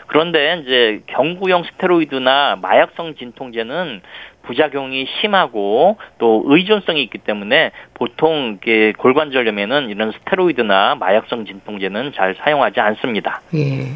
그런데 0.06 0.62
이제 0.62 1.02
경구용 1.06 1.64
스테로이드나 1.64 2.58
마약성 2.60 3.14
진통제는 3.16 4.00
부작용이 4.42 5.06
심하고 5.20 5.98
또 6.16 6.42
의존성이 6.46 7.02
있기 7.02 7.18
때문에 7.18 7.70
보통 7.92 8.58
골관절염에는 8.96 9.90
이런 9.90 10.12
스테로이드나 10.12 10.94
마약성 10.94 11.44
진통제는 11.44 12.12
잘 12.14 12.34
사용하지 12.36 12.80
않습니다. 12.80 13.42
예. 13.54 13.92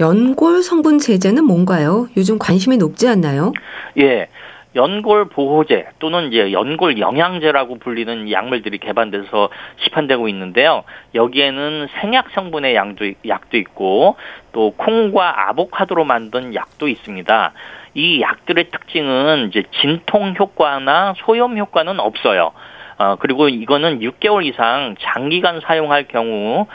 연골 0.00 0.62
성분 0.62 0.98
제제는 0.98 1.44
뭔가요? 1.44 2.08
요즘 2.16 2.38
관심이 2.38 2.76
높지 2.76 3.08
않나요? 3.08 3.52
예. 3.98 4.28
연골 4.74 5.26
보호제 5.26 5.88
또는 5.98 6.28
이제 6.28 6.50
연골 6.50 6.98
영양제라고 6.98 7.78
불리는 7.78 8.30
약물들이 8.30 8.78
개발돼서 8.78 9.50
시판되고 9.76 10.28
있는데요. 10.28 10.84
여기에는 11.14 11.88
생약 12.00 12.30
성분의 12.30 12.74
양도, 12.74 13.04
약도 13.28 13.58
있고 13.58 14.16
또 14.52 14.70
콩과 14.70 15.48
아보카도로 15.50 16.04
만든 16.04 16.54
약도 16.54 16.88
있습니다. 16.88 17.52
이 17.94 18.22
약들의 18.22 18.70
특징은 18.70 19.48
이제 19.48 19.64
진통 19.82 20.34
효과나 20.38 21.14
소염 21.18 21.58
효과는 21.58 22.00
없어요. 22.00 22.52
어, 22.96 23.16
그리고 23.18 23.48
이거는 23.48 24.00
6개월 24.00 24.46
이상 24.46 24.94
장기간 25.00 25.60
사용할 25.60 26.08
경우 26.08 26.66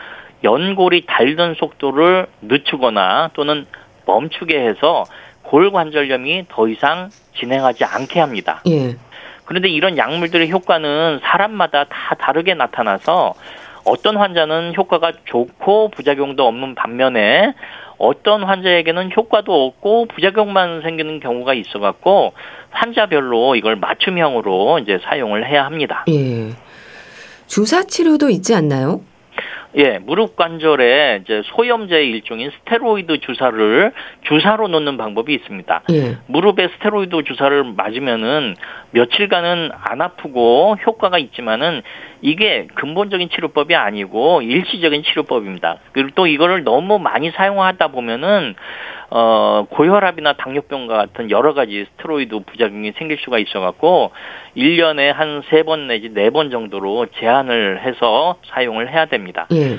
연골이 0.44 1.06
닳는 1.08 1.56
속도를 1.56 2.28
늦추거나 2.42 3.32
또는 3.34 3.66
멈추게 4.06 4.58
해서 4.60 5.06
골관절염이 5.44 6.46
더 6.50 6.68
이상 6.68 7.10
진행하지 7.40 7.86
않게 7.86 8.20
합니다. 8.20 8.62
예. 8.68 8.96
그런데 9.46 9.70
이런 9.70 9.98
약물들의 9.98 10.50
효과는 10.52 11.22
사람마다 11.24 11.86
다 11.86 12.16
다르게 12.20 12.54
나타나서 12.54 13.34
어떤 13.86 14.18
환자는 14.18 14.74
효과가 14.76 15.14
좋고 15.26 15.92
부작용도 15.92 16.46
없는 16.46 16.76
반면에 16.76 17.54
어떤 17.98 18.44
환자에게는 18.44 19.12
효과도 19.16 19.66
없고 19.66 20.08
부작용만 20.08 20.82
생기는 20.82 21.20
경우가 21.20 21.54
있어 21.54 21.80
갖고 21.80 22.34
환자별로 22.70 23.56
이걸 23.56 23.78
맞춤형으로 23.78 24.80
이제 24.80 25.00
사용을 25.04 25.48
해야 25.48 25.66
합니다. 25.66 26.04
예. 26.10 26.50
주사 27.48 27.84
치료도 27.84 28.30
있지 28.30 28.54
않나요? 28.54 29.02
예, 29.78 30.00
무릎 30.00 30.36
관절에 30.36 31.22
이제 31.24 31.44
소염제의 31.46 32.10
일종인 32.10 32.50
스테로이드 32.50 33.20
주사를 33.20 33.92
주사로 34.28 34.68
놓는 34.68 34.98
방법이 34.98 35.34
있습니다. 35.36 35.84
예. 35.92 36.18
무릎에 36.26 36.68
스테로이드 36.70 37.24
주사를 37.24 37.64
맞으면은 37.76 38.56
며칠간은 38.92 39.70
안 39.74 40.02
아프고 40.02 40.78
효과가 40.84 41.20
있지만은 41.20 41.84
이게 42.22 42.68
근본적인 42.76 43.30
치료법이 43.30 43.76
아니고 43.76 44.42
일시적인 44.42 45.04
치료법입니다. 45.04 45.78
그리고 45.92 46.10
또 46.16 46.28
이거를 46.28 46.64
너무 46.64 47.00
많이 47.00 47.32
사용하다 47.32 47.90
보면은 47.90 48.56
어, 49.10 49.66
고혈압이나 49.70 50.34
당뇨병과 50.34 50.98
같은 50.98 51.32
여러 51.32 51.54
가지 51.54 51.86
스테로이드 51.92 52.40
부작용이 52.46 52.92
생길 52.98 53.18
수가 53.20 53.38
있어 53.40 53.60
갖고 53.62 54.12
1년에 54.58 55.12
한 55.14 55.42
세 55.50 55.64
번 55.64 55.88
내지 55.88 56.10
네 56.14 56.30
번 56.30 56.50
정도로 56.52 57.06
제한을 57.20 57.82
해서 57.84 58.36
사용을 58.48 58.92
해야 58.92 59.06
됩니다. 59.06 59.48
예. 59.54 59.78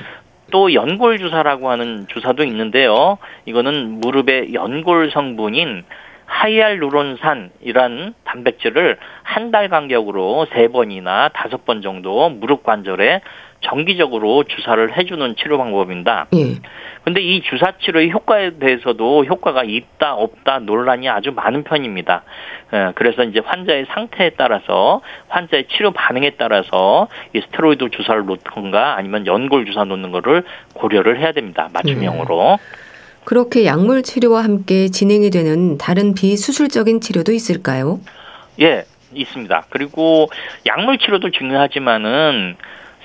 또 0.51 0.73
연골 0.73 1.19
주사라고 1.19 1.69
하는 1.69 2.07
주사도 2.07 2.43
있는데요. 2.45 3.19
이거는 3.45 3.99
무릎의 4.01 4.53
연골 4.55 5.11
성분인 5.11 5.83
하이알루론산이란 6.29 8.13
단백질을 8.23 8.97
한 9.23 9.49
달 9.51 9.67
간격으로 9.67 10.45
세 10.53 10.67
번이나 10.67 11.29
다섯 11.29 11.65
번 11.65 11.81
정도 11.81 12.29
무릎 12.29 12.63
관절에 12.63 13.21
정기적으로 13.61 14.43
주사를 14.43 14.95
해주는 14.95 15.35
치료 15.37 15.57
방법입니다. 15.57 16.27
예. 16.35 16.59
근데 17.03 17.19
이 17.21 17.41
주사 17.41 17.73
치료의 17.79 18.11
효과에 18.11 18.59
대해서도 18.59 19.25
효과가 19.25 19.63
있다 19.63 20.13
없다 20.13 20.59
논란이 20.59 21.09
아주 21.09 21.31
많은 21.31 21.63
편입니다. 21.63 22.23
예, 22.73 22.91
그래서 22.95 23.23
이제 23.23 23.39
환자의 23.43 23.85
상태에 23.89 24.31
따라서 24.37 25.01
환자의 25.29 25.65
치료 25.69 25.91
반응에 25.91 26.31
따라서 26.37 27.07
이 27.33 27.41
스테로이드 27.41 27.89
주사를 27.89 28.25
놓던가 28.25 28.95
아니면 28.97 29.25
연골 29.25 29.65
주사 29.65 29.83
놓는 29.83 30.11
거를 30.11 30.43
고려를 30.75 31.19
해야 31.19 31.31
됩니다. 31.31 31.69
맞춤형으로. 31.73 32.57
예. 32.59 32.88
그렇게 33.29 33.63
약물 33.63 34.01
치료와 34.01 34.43
함께 34.43 34.89
진행이 34.89 35.29
되는 35.29 35.77
다른 35.77 36.15
비수술적인 36.15 36.99
치료도 36.99 37.31
있을까요? 37.31 37.99
예, 38.59 38.85
있습니다. 39.13 39.67
그리고 39.69 40.31
약물 40.65 40.97
치료도 40.97 41.29
중요하지만은 41.29 42.55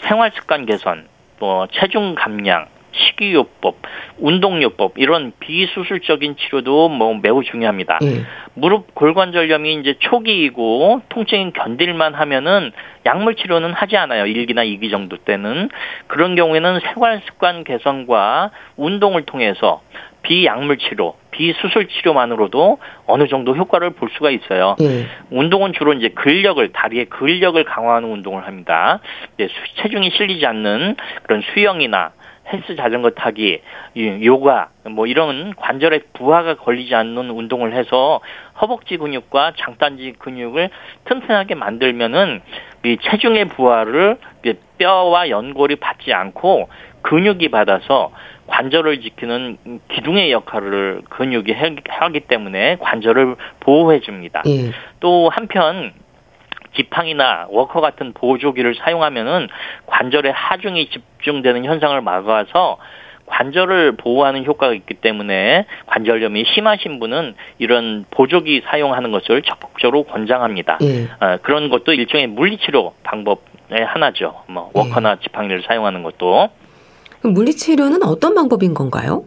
생활 0.01 0.33
습관 0.35 0.65
개선, 0.65 1.07
뭐 1.39 1.67
체중 1.71 2.15
감량, 2.15 2.69
식이요법, 2.95 3.77
운동요법 4.19 4.95
이런 4.97 5.33
비수술적인 5.41 6.37
치료도 6.37 6.89
뭐 6.89 7.15
매우 7.21 7.43
중요합니다. 7.43 7.99
예. 8.03 8.23
무릎 8.55 8.95
골관절염이 8.95 9.75
이제 9.75 9.97
초기이고 9.99 11.03
통증이 11.09 11.53
견딜만 11.53 12.15
하면은 12.15 12.73
약물 13.05 13.35
치료는 13.35 13.73
하지 13.73 13.97
않아요. 13.97 14.25
1기나 14.25 14.65
2기 14.65 14.91
정도 14.91 15.17
때는 15.17 15.69
그런 16.07 16.37
경우에는 16.37 16.81
생활 16.81 17.21
습관 17.27 17.65
개선과 17.65 18.51
운동을 18.77 19.25
통해서 19.27 19.83
비약물 20.23 20.79
치료, 20.79 21.17
비수술 21.33 21.89
치료만으로도 21.89 22.79
어느 23.07 23.29
정도 23.29 23.55
효과를 23.55 23.91
볼 23.91 24.09
수가 24.17 24.31
있어요. 24.31 24.77
예. 24.81 25.07
운동은 25.31 25.75
주로 25.75 25.93
이제 25.93 26.09
근력을 26.09 26.67
다리의 26.73 27.07
근력을 27.07 27.63
강화하는 27.65 28.11
운동을 28.11 28.47
합니다. 28.47 29.01
체중이 29.83 30.11
실리지 30.17 30.47
않는 30.47 30.97
그런 31.25 31.43
수영이나 31.53 32.13
헬스 32.53 32.77
자전거 32.77 33.11
타기, 33.11 33.61
요가 34.25 34.69
뭐 34.85 35.07
이런 35.07 35.55
관절에 35.55 36.01
부하가 36.13 36.55
걸리지 36.57 36.95
않는 36.95 37.31
운동을 37.31 37.75
해서 37.75 38.21
허벅지 38.61 38.97
근육과 38.97 39.55
장단지 39.57 40.15
근육을 40.19 40.71
튼튼하게 41.05 41.55
만들면은 41.55 42.43
이 42.85 42.99
체중의 43.01 43.47
부하를 43.47 44.19
뼈와 44.79 45.31
연골이 45.31 45.77
받지 45.77 46.13
않고 46.13 46.69
근육이 47.03 47.49
받아서 47.49 48.11
관절을 48.47 49.01
지키는 49.01 49.57
기둥의 49.89 50.33
역할을 50.33 51.03
근육이 51.09 51.55
하기 51.89 52.21
때문에 52.21 52.77
관절을 52.81 53.37
보호해 53.61 54.01
줍니다. 54.01 54.43
예. 54.47 54.71
또 55.01 55.31
한편 55.31 55.93
지팡이나 56.77 57.47
워커 57.51 57.81
같은 57.81 58.13
보조기를 58.13 58.75
사용하면은 58.77 59.49
관절에 59.87 60.31
하중이 60.31 60.91
집중되는 60.91 61.65
현상을 61.65 62.01
막아서 62.01 62.79
관절을 63.27 63.93
보호하는 63.97 64.45
효과가 64.45 64.75
있기 64.75 64.95
때문에 64.95 65.67
관절염이 65.87 66.45
심하신 66.55 67.01
분은 67.01 67.35
이런 67.59 68.05
보조기 68.11 68.63
사용하는 68.67 69.13
것을 69.13 69.43
적극적으로 69.43 70.05
권장합니다. 70.05 70.79
예. 70.83 71.05
어, 71.25 71.39
그런 71.43 71.71
것도 71.71 71.95
일종의 71.95 72.27
물리치료 72.27 72.93
방법의 73.03 73.85
하나죠. 73.87 74.43
뭐 74.47 74.71
워커나 74.75 75.13
예. 75.13 75.17
지팡이를 75.23 75.63
사용하는 75.67 76.03
것도. 76.03 76.51
물리치료는 77.23 78.03
어떤 78.03 78.35
방법인 78.35 78.75
건가요? 78.75 79.25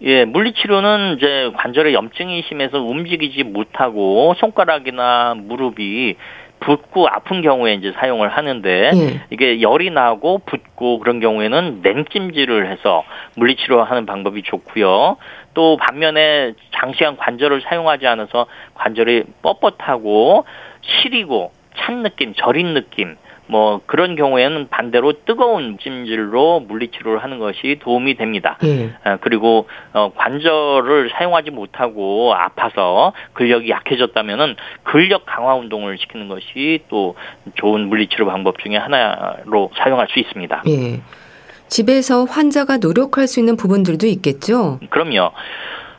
예, 0.00 0.24
물리치료는 0.24 1.16
이제 1.16 1.50
관절에 1.56 1.92
염증이 1.92 2.44
심해서 2.48 2.80
움직이지 2.80 3.42
못하고 3.42 4.34
손가락이나 4.38 5.34
무릎이 5.36 6.16
붓고 6.60 7.08
아픈 7.08 7.42
경우에 7.42 7.74
이제 7.74 7.92
사용을 7.92 8.28
하는데 8.28 8.90
예. 8.94 9.20
이게 9.30 9.60
열이 9.60 9.90
나고 9.90 10.38
붓고 10.44 10.98
그런 10.98 11.20
경우에는 11.20 11.80
냉찜질을 11.82 12.70
해서 12.70 13.04
물리치료하는 13.36 14.06
방법이 14.06 14.42
좋고요. 14.42 15.16
또 15.54 15.76
반면에 15.76 16.54
장시간 16.80 17.16
관절을 17.16 17.62
사용하지 17.62 18.06
않아서 18.06 18.46
관절이 18.74 19.24
뻣뻣하고 19.42 20.44
시리고 20.82 21.52
찬 21.76 22.02
느낌, 22.02 22.34
저린 22.34 22.74
느낌 22.74 23.16
뭐 23.48 23.80
그런 23.86 24.14
경우에는 24.14 24.68
반대로 24.68 25.24
뜨거운 25.24 25.78
찜질로 25.78 26.60
물리치료를 26.60 27.22
하는 27.22 27.38
것이 27.38 27.78
도움이 27.80 28.16
됩니다. 28.16 28.58
예. 28.64 28.90
아, 29.04 29.16
그리고 29.16 29.66
어, 29.92 30.12
관절을 30.14 31.10
사용하지 31.10 31.50
못하고 31.50 32.34
아파서 32.34 33.12
근력이 33.32 33.70
약해졌다면은 33.70 34.56
근력 34.84 35.24
강화 35.26 35.54
운동을 35.54 35.98
시키는 35.98 36.28
것이 36.28 36.84
또 36.88 37.16
좋은 37.54 37.88
물리치료 37.88 38.26
방법 38.26 38.58
중에 38.58 38.76
하나로 38.76 39.70
사용할 39.76 40.08
수 40.10 40.18
있습니다. 40.18 40.62
예. 40.68 41.00
집에서 41.68 42.24
환자가 42.24 42.78
노력할 42.78 43.26
수 43.26 43.40
있는 43.40 43.56
부분들도 43.56 44.06
있겠죠? 44.06 44.80
그럼요. 44.90 45.32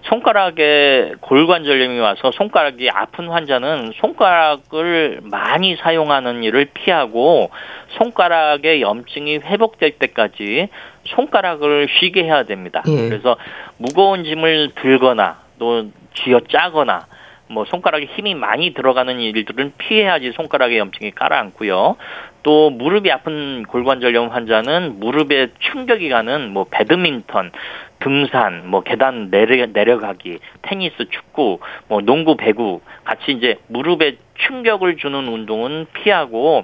손가락에 0.10 1.14
골관절염이 1.22 2.00
와서 2.00 2.32
손가락이 2.32 2.90
아픈 2.90 3.30
환자는 3.30 3.94
손가락을 3.96 5.22
많이 5.24 5.76
사용하는 5.76 6.44
일을 6.44 6.66
피하고 6.74 7.52
손가락의 7.90 8.82
염증이 8.82 9.38
회복될 9.38 10.00
때까지 10.00 10.70
손가락을 11.06 11.88
쉬게 12.00 12.24
해야 12.24 12.44
됩니다. 12.44 12.84
예. 12.88 13.10
그래서 13.10 13.38
무거운 13.78 14.24
짐을 14.24 14.72
들거나 14.82 15.38
또 15.60 15.88
쥐어 16.16 16.42
짜거나 16.50 17.06
뭐 17.52 17.66
손가락에 17.66 18.06
힘이 18.06 18.36
많이 18.36 18.74
들어가는 18.74 19.20
일들은 19.20 19.74
피해야지 19.78 20.32
손가락에 20.34 20.78
염증이 20.78 21.12
깔아앉고요. 21.12 21.98
또 22.44 22.70
무릎이 22.70 23.12
아픈 23.12 23.64
골관절염 23.64 24.30
환자는 24.30 25.00
무릎에 25.00 25.48
충격이 25.60 26.10
가는 26.10 26.52
뭐 26.52 26.66
배드민턴, 26.70 27.52
등산, 28.00 28.70
뭐 28.70 28.82
계단 28.82 29.30
내려 29.30 29.66
내려가기, 29.66 30.40
테니스, 30.62 31.10
축구, 31.10 31.60
뭐 31.88 32.02
농구, 32.02 32.36
배구 32.36 32.82
같이 33.04 33.32
이제 33.32 33.58
무릎에 33.68 34.18
충격을 34.48 34.98
주는 34.98 35.28
운동은 35.28 35.88
피하고 35.94 36.64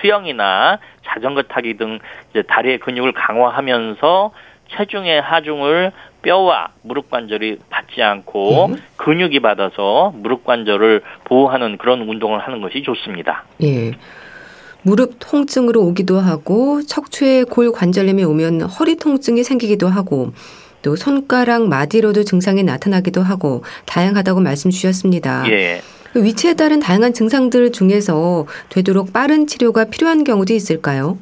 수영이나 0.00 0.78
자전거 1.06 1.42
타기 1.42 1.76
등 1.76 1.98
이제 2.30 2.42
다리의 2.42 2.78
근육을 2.78 3.12
강화하면서 3.12 4.32
체중의 4.76 5.20
하중을 5.20 5.92
뼈와 6.22 6.68
무릎 6.82 7.10
관절이 7.10 7.58
받지 7.70 8.02
않고 8.02 8.70
예. 8.70 8.76
근육이 8.96 9.40
받아서 9.40 10.12
무릎 10.14 10.44
관절을 10.44 11.02
보호하는 11.24 11.76
그런 11.78 12.02
운동을 12.02 12.38
하는 12.38 12.60
것이 12.60 12.82
좋습니다. 12.82 13.44
예. 13.62 13.92
무릎 14.82 15.14
통증으로 15.18 15.82
오기도 15.82 16.20
하고 16.20 16.82
척추에 16.82 17.44
골 17.44 17.72
관절염이 17.72 18.24
오면 18.24 18.62
허리 18.62 18.96
통증이 18.96 19.44
생기기도 19.44 19.88
하고 19.88 20.32
또 20.82 20.96
손가락 20.96 21.68
마디로도 21.68 22.24
증상이 22.24 22.62
나타나기도 22.62 23.22
하고 23.22 23.64
다양하다고 23.86 24.40
말씀 24.40 24.70
주셨습니다. 24.70 25.44
예. 25.50 25.82
그 26.12 26.24
위치에 26.24 26.54
따른 26.54 26.80
다양한 26.80 27.12
증상들 27.12 27.72
중에서 27.72 28.46
되도록 28.68 29.12
빠른 29.12 29.46
치료가 29.46 29.84
필요한 29.84 30.24
경우도 30.24 30.52
있을까요? 30.54 31.18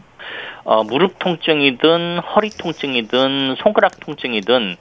어, 0.64 0.83
무릎 0.85 1.18
통증이든 1.18 2.18
허리 2.18 2.51
통증이든 2.51 3.57
손가락 3.62 4.01
통증이든 4.01 4.77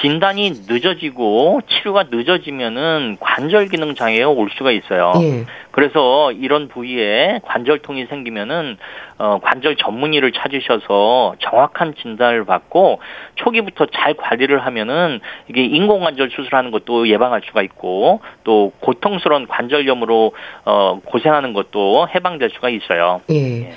진단이 0.00 0.50
늦어지고 0.68 1.60
치료가 1.68 2.04
늦어지면은 2.10 3.16
관절 3.20 3.68
기능 3.68 3.94
장애가 3.94 4.28
올 4.28 4.50
수가 4.56 4.72
있어요. 4.72 5.12
예. 5.22 5.44
그래서 5.70 6.32
이런 6.32 6.68
부위에 6.68 7.40
관절통이 7.44 8.06
생기면은 8.06 8.76
어 9.18 9.38
관절 9.40 9.76
전문의를 9.76 10.32
찾으셔서 10.32 11.36
정확한 11.38 11.94
진단을 12.00 12.44
받고 12.44 13.00
초기부터 13.36 13.86
잘 13.86 14.14
관리를 14.14 14.64
하면은 14.66 15.20
이게 15.48 15.64
인공관절 15.64 16.30
수술하는 16.30 16.70
것도 16.72 17.08
예방할 17.08 17.42
수가 17.46 17.62
있고 17.62 18.20
또 18.42 18.72
고통스러운 18.80 19.46
관절염으로 19.46 20.32
어 20.64 21.00
고생하는 21.04 21.52
것도 21.52 22.08
해방될 22.14 22.50
수가 22.50 22.68
있어요. 22.70 23.20
예. 23.30 23.72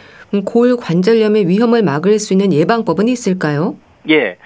골 0.46 0.76
관절염의 0.76 1.48
위험을 1.48 1.84
막을 1.84 2.20
수 2.20 2.34
있는 2.34 2.52
예방법은 2.52 3.08
있을까요? 3.08 3.76
예. 4.10 4.38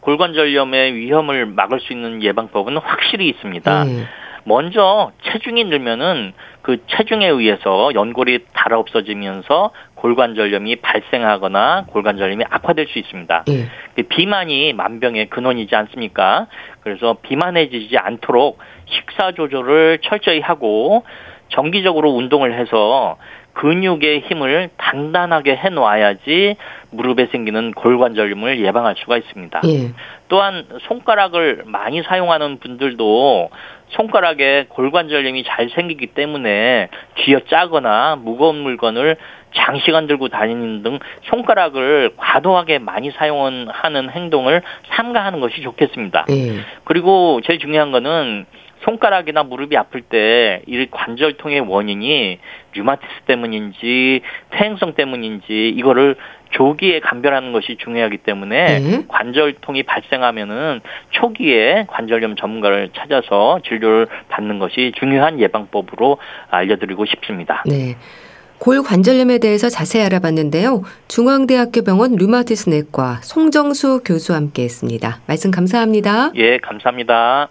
골관절염의 0.00 0.94
위험을 0.94 1.46
막을 1.46 1.80
수 1.80 1.92
있는 1.92 2.22
예방법은 2.22 2.76
확실히 2.78 3.28
있습니다. 3.28 3.82
음. 3.84 4.06
먼저 4.44 5.12
체중이 5.22 5.64
늘면은 5.64 6.32
그 6.62 6.78
체중에 6.86 7.26
의해서 7.26 7.90
연골이 7.94 8.46
달아 8.54 8.78
없어지면서 8.78 9.70
골관절염이 9.96 10.76
발생하거나 10.76 11.84
골관절염이 11.88 12.44
악화될 12.48 12.86
수 12.88 12.98
있습니다. 12.98 13.44
음. 13.48 13.68
비만이 14.08 14.72
만병의 14.72 15.28
근원이지 15.28 15.74
않습니까? 15.76 16.46
그래서 16.80 17.18
비만해지지 17.22 17.96
않도록 17.98 18.58
식사 18.86 19.32
조절을 19.32 19.98
철저히 20.02 20.40
하고 20.40 21.04
정기적으로 21.50 22.10
운동을 22.10 22.58
해서 22.58 23.16
근육의 23.54 24.20
힘을 24.20 24.70
단단하게 24.76 25.56
해 25.56 25.68
놓아야지 25.68 26.56
무릎에 26.90 27.26
생기는 27.26 27.72
골관절염을 27.72 28.64
예방할 28.64 28.94
수가 28.98 29.16
있습니다. 29.18 29.60
예. 29.66 29.92
또한 30.28 30.66
손가락을 30.88 31.64
많이 31.66 32.02
사용하는 32.02 32.58
분들도 32.58 33.50
손가락에 33.90 34.66
골관절염이 34.68 35.44
잘 35.44 35.68
생기기 35.70 36.08
때문에 36.08 36.88
쥐어 37.18 37.40
짜거나 37.50 38.16
무거운 38.16 38.56
물건을 38.56 39.16
장시간 39.54 40.06
들고 40.06 40.28
다니는 40.28 40.82
등 40.82 40.98
손가락을 41.24 42.12
과도하게 42.16 42.78
많이 42.78 43.10
사용하는 43.10 44.10
행동을 44.10 44.62
삼가하는 44.90 45.40
것이 45.40 45.60
좋겠습니다. 45.62 46.26
예. 46.30 46.60
그리고 46.84 47.40
제일 47.44 47.58
중요한 47.58 47.90
거는 47.90 48.46
손가락이나 48.84 49.42
무릎이 49.42 49.76
아플 49.76 50.02
때 50.02 50.40
이 50.66 50.86
관절통의 50.90 51.60
원인이 51.60 52.38
류마티스 52.74 53.10
때문인지 53.26 54.20
퇴행성 54.50 54.94
때문인지 54.94 55.68
이거를 55.70 56.16
조기에 56.50 57.00
감별하는 57.00 57.52
것이 57.52 57.76
중요하기 57.76 58.18
때문에 58.18 58.78
네. 58.80 59.04
관절통이 59.08 59.84
발생하면은 59.84 60.80
초기에 61.10 61.86
관절염 61.88 62.36
전문가를 62.36 62.90
찾아서 62.96 63.60
진료를 63.66 64.06
받는 64.28 64.58
것이 64.58 64.92
중요한 64.98 65.40
예방법으로 65.40 66.18
알려드리고 66.50 67.06
싶습니다. 67.06 67.62
네. 67.66 67.96
골 68.58 68.82
관절염에 68.82 69.38
대해서 69.38 69.70
자세히 69.70 70.04
알아봤는데요. 70.04 70.82
중앙대학교 71.08 71.82
병원 71.82 72.16
류마티스 72.16 72.68
내과 72.68 73.20
송정수 73.22 74.02
교수와 74.04 74.36
함께 74.36 74.64
했습니다. 74.64 75.20
말씀 75.26 75.50
감사합니다. 75.50 76.32
예, 76.34 76.58
감사합니다. 76.58 77.48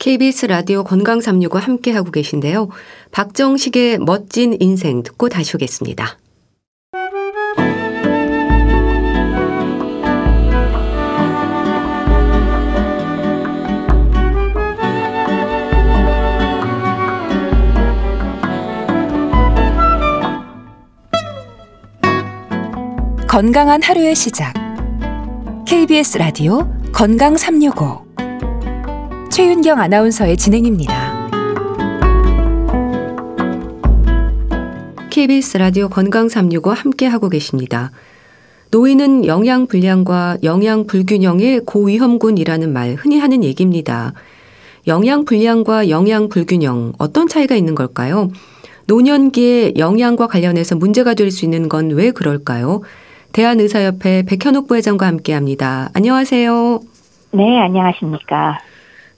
KBS 0.00 0.46
라디오 0.46 0.82
건강 0.82 1.20
365 1.20 1.58
함께 1.58 1.92
하고 1.92 2.10
계신데요. 2.10 2.70
박정식의 3.12 3.98
멋진 3.98 4.56
인생 4.58 5.02
듣고 5.02 5.28
다시 5.28 5.54
오겠습니다. 5.56 6.18
건강한 23.28 23.82
하루의 23.82 24.14
시작. 24.14 24.54
KBS 25.66 26.16
라디오 26.16 26.72
건강 26.90 27.36
365 27.36 28.09
최윤경 29.30 29.78
아나운서의 29.78 30.36
진행입니다. 30.36 31.28
KBS 35.10 35.56
라디오 35.58 35.88
건강 35.88 36.28
365 36.28 36.70
함께 36.72 37.06
하고 37.06 37.28
계십니다. 37.28 37.90
노인은 38.70 39.26
영양 39.26 39.66
불량과 39.66 40.38
영양 40.44 40.86
불균형의 40.86 41.62
고위험군이라는 41.66 42.72
말 42.72 42.94
흔히 42.94 43.18
하는 43.18 43.42
얘기입니다. 43.42 44.12
영양 44.86 45.24
불량과 45.24 45.88
영양 45.88 46.28
불균형 46.28 46.92
어떤 46.98 47.26
차이가 47.26 47.54
있는 47.56 47.74
걸까요? 47.74 48.28
노년기에 48.86 49.74
영양과 49.76 50.26
관련해서 50.28 50.76
문제가 50.76 51.14
될 51.14 51.30
수 51.30 51.44
있는 51.44 51.68
건 51.68 51.90
왜 51.90 52.10
그럴까요? 52.12 52.82
대한의사협회 53.32 54.24
백현옥 54.26 54.66
부회장과 54.68 55.06
함께 55.06 55.32
합니다. 55.34 55.90
안녕하세요. 55.94 56.80
네, 57.32 57.42
안녕하십니까. 57.60 58.58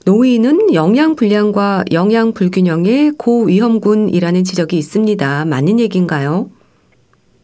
노인은 0.05 0.73
영양 0.73 1.15
불량과 1.15 1.85
영양 1.93 2.33
불균형의 2.33 3.11
고위험군이라는 3.17 4.43
지적이 4.43 4.77
있습니다. 4.77 5.45
맞는 5.45 5.79
얘기인가요? 5.79 6.49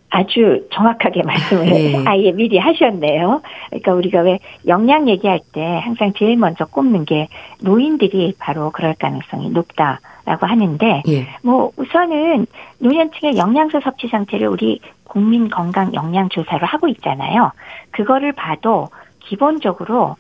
아주 0.10 0.68
정확하게 0.74 1.24
말씀을 1.24 1.66
네. 1.66 2.04
아예 2.06 2.32
미리 2.32 2.58
하셨네요. 2.58 3.42
그러니까 3.70 3.94
우리가 3.94 4.22
왜 4.22 4.40
영양 4.68 5.08
얘기할 5.08 5.40
때 5.54 5.62
항상 5.62 6.12
제일 6.18 6.36
먼저 6.36 6.66
꼽는 6.66 7.06
게 7.06 7.30
노인들이 7.62 8.34
바로 8.40 8.72
그럴 8.72 8.94
가능성이 8.96 9.52
높다라고 9.52 10.46
하는데 10.46 11.04
예. 11.08 11.28
뭐 11.42 11.72
우선은 11.78 12.46
노년층의 12.80 13.38
영양소 13.38 13.80
섭취 13.80 14.08
상태를 14.08 14.48
우리 14.48 14.82
국민 15.06 15.48
건강 15.50 15.94
영양 15.94 16.28
조사를 16.28 16.62
하고 16.66 16.90
있잖아요. 16.90 17.52
그거를 17.92 18.34
봐도 18.34 18.90
기본적으로 19.20 20.18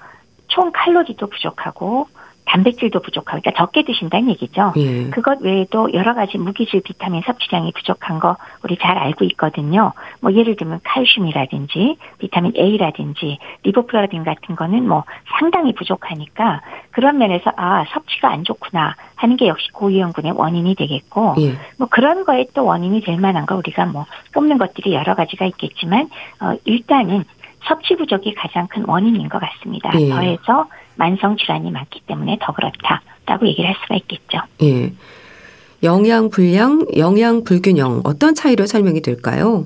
총 0.48 0.72
칼로리도 0.72 1.28
부족하고 1.28 2.08
단백질도 2.50 3.00
부족하고 3.02 3.40
그러니까 3.42 3.52
적게 3.62 3.84
드신다는 3.84 4.30
얘기죠. 4.30 4.74
예. 4.78 5.10
그것 5.12 5.40
외에도 5.42 5.94
여러 5.94 6.16
가지 6.16 6.38
무기질 6.40 6.82
비타민 6.82 7.22
섭취량이 7.22 7.72
부족한 7.74 8.20
거 8.20 8.38
우리 8.64 8.78
잘 8.78 8.98
알고 8.98 9.24
있거든요. 9.26 9.94
뭐 10.20 10.34
예를 10.34 10.56
들면 10.56 10.80
칼슘이라든지 10.84 11.98
비타민 12.18 12.54
A라든지 12.58 13.38
리보플라빈 13.64 14.24
같은 14.24 14.56
거는 14.56 14.88
뭐 14.88 15.04
상당히 15.40 15.74
부족하니까 15.74 16.62
그런 16.90 17.20
면에서 17.20 17.52
아 17.56 17.86
섭취가 17.94 18.30
안 18.32 18.44
좋구나 18.44 18.96
하는 19.16 19.38
게 19.38 19.48
역시 19.48 19.70
고위험군의 19.72 20.32
원인이 20.32 20.74
되겠고 20.74 21.36
예. 21.40 21.54
뭐 21.78 21.88
그런 21.90 22.26
거에 22.26 22.48
또 22.56 22.66
원인이 22.66 23.02
될 23.02 23.18
만한 23.18 23.46
거 23.46 23.56
우리가 23.58 23.86
뭐 23.86 24.06
꼽는 24.34 24.58
것들이 24.58 24.94
여러 24.94 25.14
가지가 25.14 25.46
있겠지만 25.46 26.10
어 26.42 26.56
일단은 26.66 27.26
섭취 27.68 27.96
부족이 27.96 28.34
가장 28.34 28.68
큰 28.68 28.86
원인인 28.88 29.30
것 29.30 29.40
같습니다. 29.40 29.92
예. 30.00 30.10
더해서 30.10 30.68
만성 31.00 31.38
질환이 31.38 31.72
많기 31.72 32.02
때문에 32.02 32.38
더 32.42 32.54
그렇다라고 32.54 33.48
얘기를 33.48 33.70
할 33.70 33.76
수가 33.82 33.96
있겠죠. 33.96 34.40
예. 34.62 34.92
영양 35.82 36.30
불량, 36.30 36.86
영양 36.98 37.46
불균형 37.46 38.02
어떤 38.04 38.36
차이로 38.36 38.66
설명이 38.66 39.02
될까요? 39.02 39.64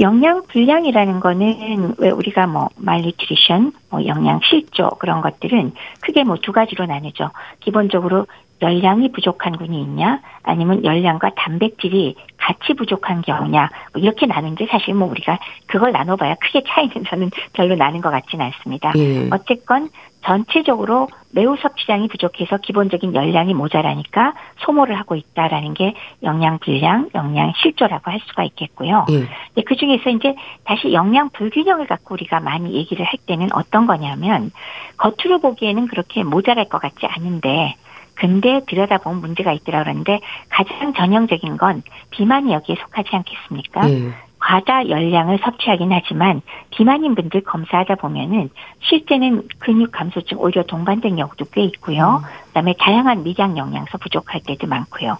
영양 0.00 0.42
불량이라는 0.48 1.20
거는 1.20 1.94
왜 1.98 2.10
우리가 2.10 2.48
뭐 2.48 2.68
말리트리션, 2.76 3.72
뭐 3.90 4.04
영양 4.06 4.40
실조 4.42 4.88
그런 4.98 5.20
것들은 5.20 5.72
크게 6.00 6.24
뭐 6.24 6.36
두 6.36 6.50
가지로 6.52 6.86
나누죠. 6.86 7.30
기본적으로 7.60 8.26
열량이 8.62 9.12
부족한 9.12 9.56
군이 9.56 9.80
있냐, 9.82 10.20
아니면 10.42 10.84
열량과 10.84 11.30
단백질이 11.36 12.14
같이 12.36 12.74
부족한 12.74 13.22
경우냐, 13.22 13.70
뭐 13.92 14.02
이렇게 14.02 14.26
나는데 14.26 14.66
사실 14.70 14.94
뭐 14.94 15.08
우리가 15.08 15.38
그걸 15.66 15.92
나눠봐야 15.92 16.34
크게 16.40 16.62
차이는 16.66 17.04
저는 17.08 17.30
별로 17.52 17.74
나는 17.76 18.00
것 18.00 18.10
같지는 18.10 18.46
않습니다. 18.46 18.92
예. 18.96 19.28
어쨌건 19.30 19.88
전체적으로 20.24 21.08
매우 21.32 21.56
섭취량이 21.56 22.08
부족해서 22.08 22.58
기본적인 22.58 23.14
열량이 23.14 23.54
모자라니까 23.54 24.34
소모를 24.58 24.98
하고 24.98 25.14
있다라는 25.14 25.74
게 25.74 25.94
영양 26.22 26.58
불량, 26.58 27.08
영양 27.14 27.52
실조라고 27.56 28.10
할 28.10 28.20
수가 28.26 28.44
있겠고요. 28.44 29.06
예. 29.10 29.62
그 29.62 29.76
중에서 29.76 30.10
이제 30.10 30.34
다시 30.64 30.92
영양 30.92 31.30
불균형을 31.30 31.86
갖고 31.86 32.14
우리가 32.14 32.40
많이 32.40 32.74
얘기를 32.74 33.04
할 33.04 33.14
때는 33.26 33.48
어떤 33.52 33.86
거냐면 33.86 34.50
겉으로 34.96 35.40
보기에는 35.40 35.86
그렇게 35.86 36.24
모자랄 36.24 36.68
것 36.68 36.80
같지 36.80 37.06
않은데 37.06 37.76
근데 38.14 38.60
들여다보면 38.66 39.20
문제가 39.20 39.52
있더라 39.52 39.82
그러는데 39.82 40.20
가장 40.50 40.92
전형적인 40.92 41.56
건 41.56 41.82
비만이 42.10 42.52
여기에 42.52 42.76
속하지 42.76 43.08
않겠습니까? 43.12 43.86
네. 43.86 44.12
과다 44.50 44.88
열량을 44.88 45.38
섭취하긴 45.44 45.92
하지만 45.92 46.42
비만인 46.70 47.14
분들 47.14 47.42
검사하다 47.42 47.94
보면은 47.94 48.50
실제는 48.80 49.46
근육 49.60 49.92
감소증 49.92 50.38
오히려 50.40 50.64
동반된 50.64 51.14
경우도 51.14 51.44
꽤 51.52 51.62
있고요. 51.62 52.20
음. 52.24 52.46
그다음에 52.48 52.74
다양한 52.80 53.22
미량 53.22 53.56
영양소 53.56 53.96
부족할 53.98 54.40
때도 54.44 54.66
많고요. 54.66 55.18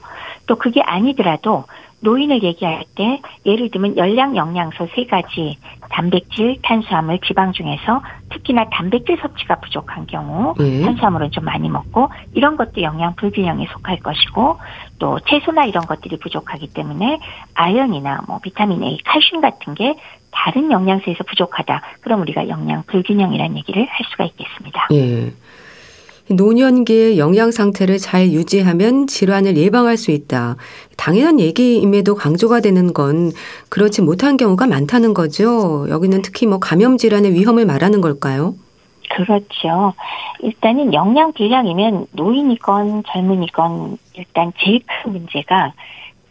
또 0.49 0.57
그게 0.57 0.81
아니더라도 0.81 1.65
노인을 2.01 2.43
얘기할 2.43 2.85
때 2.95 3.21
예를 3.47 3.71
들면 3.71 3.97
열량 3.97 4.37
영양소 4.37 4.89
세 4.95 5.05
가지 5.05 5.59
단백질, 5.91 6.57
탄수화물, 6.63 7.19
지방 7.21 7.53
중에서 7.53 8.03
특히나 8.31 8.69
단백질 8.71 9.19
섭취가 9.21 9.57
부족한 9.57 10.07
경우 10.07 10.55
네. 10.59 10.83
탄수화물은 10.83 11.31
좀 11.31 11.45
많이 11.45 11.69
먹고 11.69 12.09
이런 12.33 12.57
것도 12.57 12.83
영양 12.83 13.15
불균형에 13.17 13.67
속할 13.73 13.99
것이고 14.01 14.59
또 14.99 15.19
채소나 15.29 15.65
이런 15.65 15.85
것들이 15.87 16.19
부족하기 16.19 16.73
때문에 16.73 17.19
아연이나 17.55 18.23
뭐 18.27 18.39
비타민 18.43 18.83
A, 18.83 18.99
칼슘 19.05 19.41
같은 19.41 19.75
게 19.75 19.97
다른 20.31 20.71
영양소에서 20.71 21.25
부족하다. 21.25 21.83
그럼 22.01 22.21
우리가 22.23 22.49
영양 22.49 22.85
불균형이라는 22.85 23.57
얘기를 23.59 23.87
할 23.87 24.07
수가 24.11 24.25
있겠습니다. 24.25 24.87
네. 24.91 25.33
노년기의 26.31 27.19
영양 27.19 27.51
상태를 27.51 27.99
잘 27.99 28.33
유지하면 28.33 29.07
질환을 29.07 29.57
예방할 29.57 29.97
수 29.97 30.11
있다. 30.11 30.57
당연한 30.97 31.41
얘기임에도 31.41 32.15
강조가 32.15 32.61
되는 32.61 32.93
건 32.93 33.33
그렇지 33.69 34.03
못한 34.03 34.37
경우가 34.37 34.67
많다는 34.67 35.13
거죠. 35.13 35.87
여기는 35.89 36.23
특히 36.23 36.47
뭐 36.47 36.59
감염 36.59 36.97
질환의 36.97 37.33
위험을 37.33 37.67
말하는 37.67 38.01
걸까요? 38.01 38.55
그렇죠. 39.11 39.93
일단은 40.41 40.95
영양 40.95 41.33
불량이면 41.33 42.07
노인이건 42.13 43.03
젊은이건 43.09 43.99
일단 44.15 44.53
제일 44.59 44.81
큰 44.87 45.13
문제가 45.13 45.73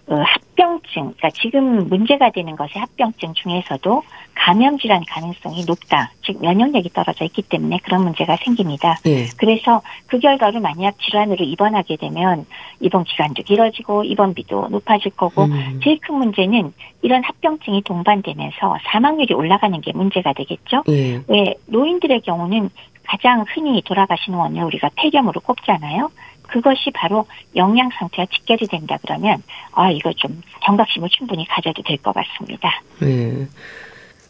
그 0.06 0.16
합병증, 0.16 1.14
그러니까 1.18 1.30
지금 1.32 1.88
문제가 1.88 2.32
되는 2.32 2.56
것이 2.56 2.80
합병증 2.80 3.34
중에서도 3.36 4.02
감염 4.42 4.80
질환 4.80 5.04
가능성이 5.06 5.66
높다. 5.66 6.12
즉 6.24 6.42
면역력이 6.42 6.90
떨어져 6.94 7.26
있기 7.26 7.42
때문에 7.42 7.80
그런 7.84 8.04
문제가 8.04 8.38
생깁니다. 8.38 8.98
네. 9.04 9.28
그래서 9.38 9.82
그 10.08 10.18
결과로 10.18 10.62
만약 10.62 10.98
질환으로 11.00 11.44
입원하게 11.44 11.98
되면 11.98 12.46
입원 12.80 13.04
기간도 13.04 13.44
길어지고 13.44 14.06
입원비도 14.06 14.70
높아질 14.70 15.12
거고 15.12 15.44
음. 15.44 15.80
제일 15.84 16.00
큰 16.00 16.16
문제는 16.16 16.74
이런 17.02 17.22
합병증이 17.24 17.84
동반되면서 17.84 18.78
사망률이 18.86 19.34
올라가는 19.34 19.80
게 19.82 19.92
문제가 19.94 20.32
되겠죠. 20.34 20.84
네. 20.88 21.22
왜 21.28 21.56
노인들의 21.68 22.22
경우는 22.22 22.70
가장 23.04 23.44
흔히 23.54 23.82
돌아가시는 23.84 24.38
원인을 24.40 24.64
우리가 24.66 24.90
폐렴으로 24.96 25.42
꼽잖아요. 25.42 26.10
그것이 26.44 26.92
바로 26.94 27.28
영양 27.56 27.90
상태가 27.92 28.26
직결이 28.34 28.68
된다 28.68 28.98
그러면 29.04 29.44
아 29.74 29.92
이거 29.92 30.12
좀 30.14 30.42
경각심을 30.62 31.10
충분히 31.10 31.46
가져도 31.46 31.84
될 31.84 31.98
것 31.98 32.16
같습니다. 32.16 32.82
네. 33.02 33.46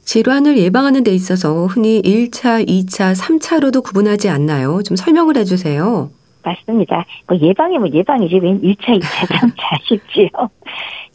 질환을 0.09 0.57
예방하는 0.57 1.03
데 1.03 1.11
있어서 1.11 1.67
흔히 1.67 2.01
1차, 2.01 2.67
2차, 2.67 3.15
3차로도 3.15 3.83
구분하지 3.83 4.27
않나요? 4.27 4.81
좀 4.81 4.97
설명을 4.97 5.37
해 5.37 5.43
주세요. 5.43 6.09
맞습니다. 6.43 7.05
뭐 7.27 7.37
예방이 7.37 7.77
뭐 7.77 7.87
예방이지 7.93 8.39
웬 8.39 8.59
1차, 8.59 8.99
2차, 8.99 9.27
3차 9.27 9.83
싶지요. 9.83 10.29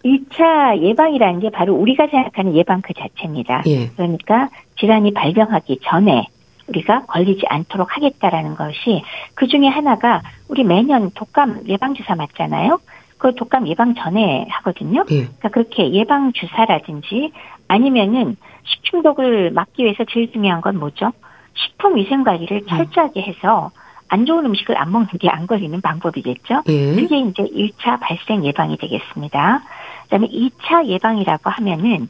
1차 0.05 0.81
예방이라는 0.81 1.41
게 1.41 1.51
바로 1.51 1.75
우리가 1.75 2.07
생각하는 2.07 2.55
예방 2.55 2.83
그 2.83 2.95
자체입니다. 2.95 3.65
예. 3.67 3.89
그러니까 3.97 4.51
질환이 4.79 5.13
발병하기 5.13 5.81
전에 5.83 6.29
우리가 6.69 7.07
걸리지 7.07 7.47
않도록 7.49 7.97
하겠다라는 7.97 8.55
것이 8.55 9.03
그 9.35 9.49
중에 9.49 9.67
하나가 9.67 10.23
우리 10.47 10.63
매년 10.63 11.11
독감 11.17 11.65
예방 11.67 11.95
주사 11.95 12.15
맞잖아요. 12.15 12.79
그 13.19 13.35
독감 13.35 13.67
예방 13.67 13.97
전에 13.97 14.47
하거든요. 14.51 15.05
예. 15.11 15.25
그러니까 15.25 15.49
그렇게 15.49 15.93
예방 15.93 16.33
주사라든지 16.33 17.33
아니면은 17.67 18.37
식중독을 18.65 19.51
막기 19.53 19.85
위해서 19.85 20.05
제일 20.11 20.31
중요한 20.33 20.61
건 20.61 20.79
뭐죠? 20.79 21.13
식품 21.55 21.97
위생 21.97 22.25
관리를 22.25 22.63
음. 22.63 22.67
철저하게 22.67 23.23
해서 23.23 23.71
안 24.09 24.27
좋은 24.27 24.45
음식을 24.45 24.77
안 24.77 24.93
먹는 24.93 25.09
게 25.21 25.29
안 25.29 25.47
걸리는 25.47 25.81
방법이겠죠. 25.81 26.63
예. 26.69 26.95
그게 26.95 27.19
이제 27.21 27.43
1차 27.43 27.99
발생 28.01 28.45
예방이 28.45 28.77
되겠습니다. 28.77 29.63
그다음에 30.05 30.29
2차 30.29 30.87
예방이라고 30.87 31.51
하면은 31.51 32.09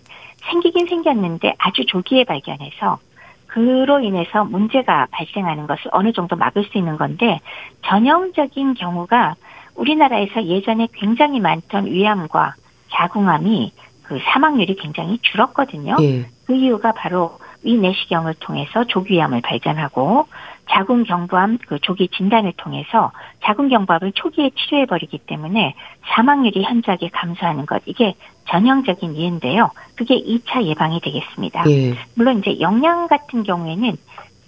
생기긴 0.50 0.86
생겼는데 0.86 1.54
아주 1.58 1.86
조기에 1.86 2.24
발견해서 2.24 2.98
그로 3.46 4.00
인해서 4.00 4.44
문제가 4.44 5.06
발생하는 5.12 5.66
것을 5.66 5.88
어느 5.92 6.12
정도 6.12 6.36
막을 6.36 6.64
수 6.64 6.76
있는 6.76 6.96
건데 6.96 7.38
전형적인 7.86 8.74
경우가 8.74 9.36
우리나라에서 9.76 10.44
예전에 10.44 10.88
굉장히 10.92 11.40
많던 11.40 11.86
위암과 11.86 12.54
자궁암이 12.90 13.72
그 14.04 14.18
사망률이 14.32 14.76
굉장히 14.76 15.18
줄었거든요. 15.22 15.96
예. 16.00 16.26
그 16.46 16.54
이유가 16.54 16.92
바로 16.92 17.38
위 17.62 17.76
내시경을 17.78 18.34
통해서 18.40 18.84
조기암을 18.84 19.40
발견하고 19.40 20.26
자궁경부암 20.70 21.58
그 21.66 21.78
조기 21.80 22.08
진단을 22.08 22.52
통해서 22.56 23.12
자궁경부암을 23.44 24.12
초기에 24.12 24.50
치료해 24.56 24.86
버리기 24.86 25.18
때문에 25.26 25.74
사망률이 26.06 26.62
현저하게 26.62 27.08
감소하는 27.08 27.66
것 27.66 27.82
이게 27.86 28.14
전형적인 28.50 29.16
예인데요. 29.16 29.70
그게 29.94 30.16
2차 30.22 30.64
예방이 30.64 31.00
되겠습니다. 31.00 31.64
예. 31.68 31.94
물론 32.14 32.38
이제 32.38 32.60
영양 32.60 33.08
같은 33.08 33.42
경우에는 33.42 33.96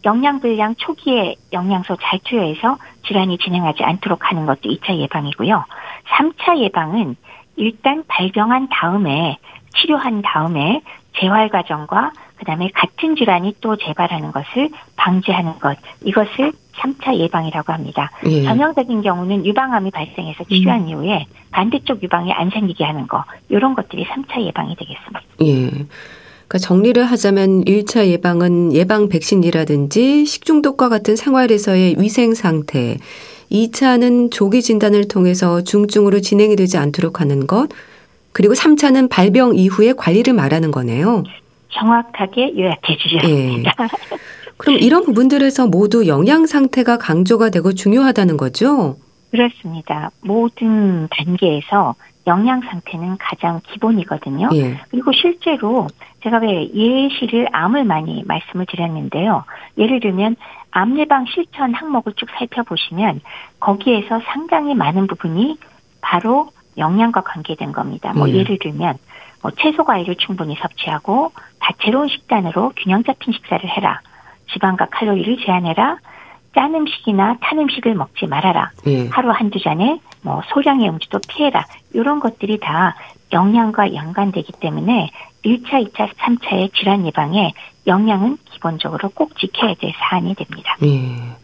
영양 0.04 0.40
불량 0.40 0.74
초기에 0.76 1.36
영양소 1.52 1.96
잘 2.00 2.20
투여해서 2.20 2.78
질환이 3.06 3.38
진행하지 3.38 3.82
않도록 3.82 4.30
하는 4.30 4.46
것도 4.46 4.68
2차 4.68 4.96
예방이고요. 4.96 5.64
3차 6.16 6.58
예방은 6.58 7.16
일단 7.56 8.04
발병한 8.06 8.68
다음에 8.70 9.38
치료한 9.76 10.22
다음에 10.22 10.82
재활 11.18 11.48
과정과 11.48 12.12
그다음에 12.36 12.70
같은 12.74 13.16
질환이 13.16 13.54
또 13.60 13.76
재발하는 13.76 14.32
것을 14.32 14.68
방지하는 14.96 15.58
것 15.58 15.76
이것을 16.04 16.52
3차 16.76 17.16
예방이라고 17.16 17.72
합니다. 17.72 18.10
예. 18.26 18.42
전형적인 18.42 19.00
경우는 19.00 19.46
유방암이 19.46 19.90
발생해서 19.90 20.44
치료한 20.44 20.82
음. 20.82 20.88
이후에 20.88 21.26
반대쪽 21.50 22.02
유방이 22.02 22.32
안 22.32 22.50
생기게 22.50 22.84
하는 22.84 23.06
거 23.06 23.24
이런 23.48 23.74
것들이 23.74 24.04
3차 24.04 24.42
예방이 24.42 24.76
되겠습니다. 24.76 25.22
예. 25.42 25.86
그러니까 26.48 26.58
정리를 26.60 27.02
하자면 27.04 27.64
1차 27.64 28.06
예방은 28.06 28.72
예방 28.72 29.08
백신이라든지 29.08 30.26
식중독과 30.26 30.88
같은 30.88 31.16
생활에서의 31.16 31.96
위생 31.98 32.34
상태, 32.34 32.98
2차는 33.50 34.30
조기 34.30 34.62
진단을 34.62 35.08
통해서 35.08 35.62
중증으로 35.62 36.20
진행이 36.20 36.56
되지 36.56 36.78
않도록 36.78 37.20
하는 37.20 37.46
것, 37.46 37.68
그리고 38.32 38.54
3차는 38.54 39.08
발병 39.08 39.56
이후의 39.56 39.94
관리를 39.96 40.34
말하는 40.34 40.70
거네요. 40.70 41.24
정확하게 41.70 42.54
요약해 42.58 42.96
주셨습니다. 42.96 43.72
예. 43.80 44.16
그럼 44.56 44.78
이런 44.78 45.04
부분들에서 45.04 45.66
모두 45.66 46.06
영양 46.06 46.46
상태가 46.46 46.98
강조가 46.98 47.50
되고 47.50 47.72
중요하다는 47.72 48.36
거죠? 48.36 48.96
그렇습니다. 49.30 50.10
모든 50.22 51.08
단계에서 51.10 51.94
영양 52.26 52.60
상태는 52.60 53.18
가장 53.18 53.60
기본이거든요. 53.68 54.48
예. 54.54 54.80
그리고 54.90 55.12
실제로 55.12 55.86
제가 56.22 56.38
왜 56.38 56.68
예시를 56.74 57.48
암을 57.52 57.84
많이 57.84 58.24
말씀을 58.26 58.66
드렸는데요. 58.66 59.44
예를 59.78 60.00
들면 60.00 60.36
암 60.76 60.98
예방 60.98 61.24
실천 61.24 61.72
항목을 61.72 62.12
쭉 62.16 62.28
살펴보시면 62.36 63.22
거기에서 63.60 64.20
상당히 64.26 64.74
많은 64.74 65.06
부분이 65.06 65.58
바로 66.02 66.50
영양과 66.76 67.22
관계된 67.22 67.72
겁니다. 67.72 68.12
뭐 68.14 68.28
예. 68.28 68.34
예를 68.34 68.58
들면 68.58 68.98
뭐 69.40 69.52
채소 69.52 69.84
과일을 69.84 70.16
충분히 70.16 70.54
섭취하고 70.56 71.32
다채로운 71.60 72.08
식단으로 72.08 72.74
균형 72.76 73.04
잡힌 73.04 73.32
식사를 73.32 73.66
해라. 73.66 74.02
지방과 74.52 74.88
칼로리를 74.90 75.38
제한해라. 75.46 75.96
짠 76.56 76.74
음식이나 76.74 77.36
탄 77.42 77.58
음식을 77.58 77.94
먹지 77.94 78.26
말아라. 78.26 78.70
예. 78.86 79.08
하루 79.08 79.30
한두 79.30 79.60
잔에 79.60 80.00
뭐 80.22 80.42
소량의 80.48 80.88
음주도 80.88 81.20
피해라. 81.28 81.66
이런 81.92 82.18
것들이 82.18 82.58
다 82.58 82.96
영양과 83.32 83.94
연관되기 83.94 84.52
때문에 84.58 85.10
1차, 85.44 85.92
2차, 85.92 86.08
3차의 86.14 86.74
질환 86.74 87.06
예방에 87.06 87.52
영양은 87.86 88.38
기본적으로 88.50 89.10
꼭 89.10 89.38
지켜야 89.38 89.74
될 89.74 89.92
사안이 89.98 90.34
됩니다. 90.34 90.76
예. 90.82 91.36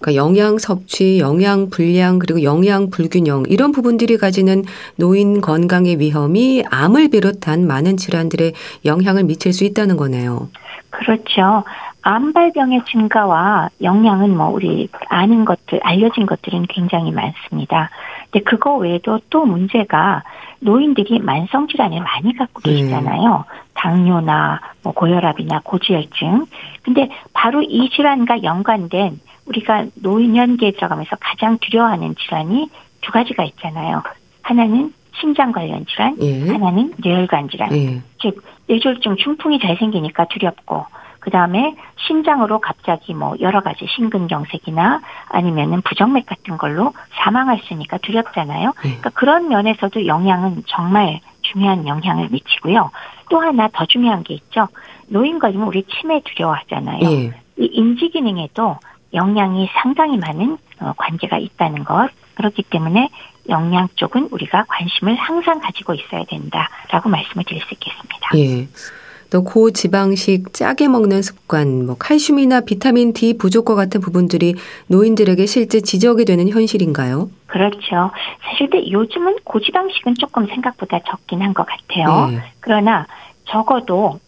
그러니까 0.00 0.14
영양 0.14 0.58
섭취, 0.58 1.18
영양 1.18 1.68
불량 1.68 2.18
그리고 2.18 2.42
영양 2.42 2.88
불균형 2.88 3.44
이런 3.48 3.72
부분들이 3.72 4.16
가지는 4.16 4.64
노인 4.96 5.42
건강의 5.42 6.00
위험이 6.00 6.64
암을 6.70 7.10
비롯한 7.10 7.66
많은 7.66 7.98
질환들에 7.98 8.52
영향을 8.86 9.24
미칠 9.24 9.52
수 9.52 9.64
있다는 9.64 9.96
거네요. 9.96 10.48
그렇죠. 10.90 11.64
암 12.08 12.32
발병의 12.32 12.82
증가와 12.84 13.68
영양은 13.82 14.36
뭐 14.36 14.50
우리 14.50 14.88
아는 15.08 15.44
것들, 15.44 15.80
알려진 15.82 16.24
것들은 16.24 16.66
굉장히 16.68 17.10
많습니다. 17.10 17.90
근데 18.30 18.44
그거 18.44 18.76
외에도 18.76 19.18
또 19.28 19.44
문제가 19.44 20.22
노인들이 20.60 21.18
만성 21.18 21.66
질환을 21.66 22.00
많이 22.00 22.32
갖고 22.36 22.62
네. 22.62 22.74
계시잖아요. 22.74 23.44
음. 23.48 23.60
당뇨나 23.74 24.60
뭐 24.84 24.92
고혈압이나 24.92 25.62
고지혈증. 25.64 26.46
근데 26.84 27.10
바로 27.32 27.60
이 27.62 27.90
질환과 27.90 28.44
연관된 28.44 29.18
우리가 29.46 29.86
노인연계에 30.00 30.72
들어가면서 30.72 31.16
가장 31.18 31.58
두려워하는 31.58 32.14
질환이 32.14 32.70
두 33.00 33.10
가지가 33.10 33.42
있잖아요. 33.42 34.04
하나는 34.42 34.92
심장 35.18 35.50
관련 35.50 35.84
질환, 35.86 36.16
예. 36.20 36.52
하나는 36.52 36.94
뇌혈관 36.98 37.48
질환. 37.48 37.72
예. 37.72 38.00
즉 38.20 38.44
뇌졸중 38.68 39.16
중풍이 39.16 39.58
잘 39.58 39.76
생기니까 39.76 40.26
두렵고 40.26 40.86
그 41.26 41.30
다음에 41.32 41.74
심장으로 42.06 42.60
갑자기 42.60 43.12
뭐 43.12 43.34
여러 43.40 43.60
가지 43.60 43.84
심근경색이나 43.96 45.00
아니면은 45.28 45.82
부정맥 45.82 46.24
같은 46.24 46.56
걸로 46.56 46.92
사망할 47.16 47.58
수 47.58 47.64
있으니까 47.64 47.98
두렵잖아요. 47.98 48.68
예. 48.68 48.80
그러니까 48.80 49.10
그런 49.10 49.48
면에서도 49.48 50.06
영향은 50.06 50.62
정말 50.68 51.18
중요한 51.42 51.84
영향을 51.88 52.28
미치고요. 52.30 52.92
또 53.28 53.40
하나 53.40 53.68
더 53.72 53.86
중요한 53.86 54.22
게 54.22 54.34
있죠. 54.34 54.68
노인 55.08 55.40
걸리면 55.40 55.66
우리 55.66 55.82
치매 55.88 56.20
두려워하잖아요. 56.20 57.00
예. 57.02 57.34
이 57.58 57.64
인지 57.72 58.08
기능에도 58.10 58.78
영양이 59.12 59.68
상당히 59.82 60.18
많은 60.18 60.58
어, 60.78 60.92
관계가 60.96 61.38
있다는 61.38 61.82
것. 61.82 62.08
그렇기 62.36 62.62
때문에 62.62 63.08
영양 63.48 63.88
쪽은 63.96 64.28
우리가 64.30 64.64
관심을 64.68 65.16
항상 65.16 65.58
가지고 65.58 65.94
있어야 65.94 66.22
된다라고 66.26 67.08
말씀을 67.08 67.44
드릴 67.44 67.62
수 67.62 67.74
있겠습니다. 67.74 68.30
예. 68.36 68.68
또 69.30 69.42
고지방식 69.44 70.52
짜게 70.52 70.88
먹는 70.88 71.22
습관, 71.22 71.86
뭐 71.86 71.96
칼슘이나 71.98 72.60
비타민 72.60 73.12
D 73.12 73.36
부족과 73.36 73.74
같은 73.74 74.00
부분들이 74.00 74.54
노인들에게 74.88 75.44
실제 75.46 75.80
지적이 75.80 76.24
되는 76.24 76.48
현실인가요? 76.48 77.30
그렇죠. 77.46 78.10
사실 78.44 78.70
근데 78.70 78.90
요즘은 78.90 79.38
고지방식은 79.44 80.14
조금 80.18 80.46
생각보다 80.46 81.00
적긴 81.08 81.42
한 81.42 81.54
것 81.54 81.66
같아요. 81.66 82.28
네. 82.30 82.38
그러나 82.60 83.06
적어도 83.48 84.18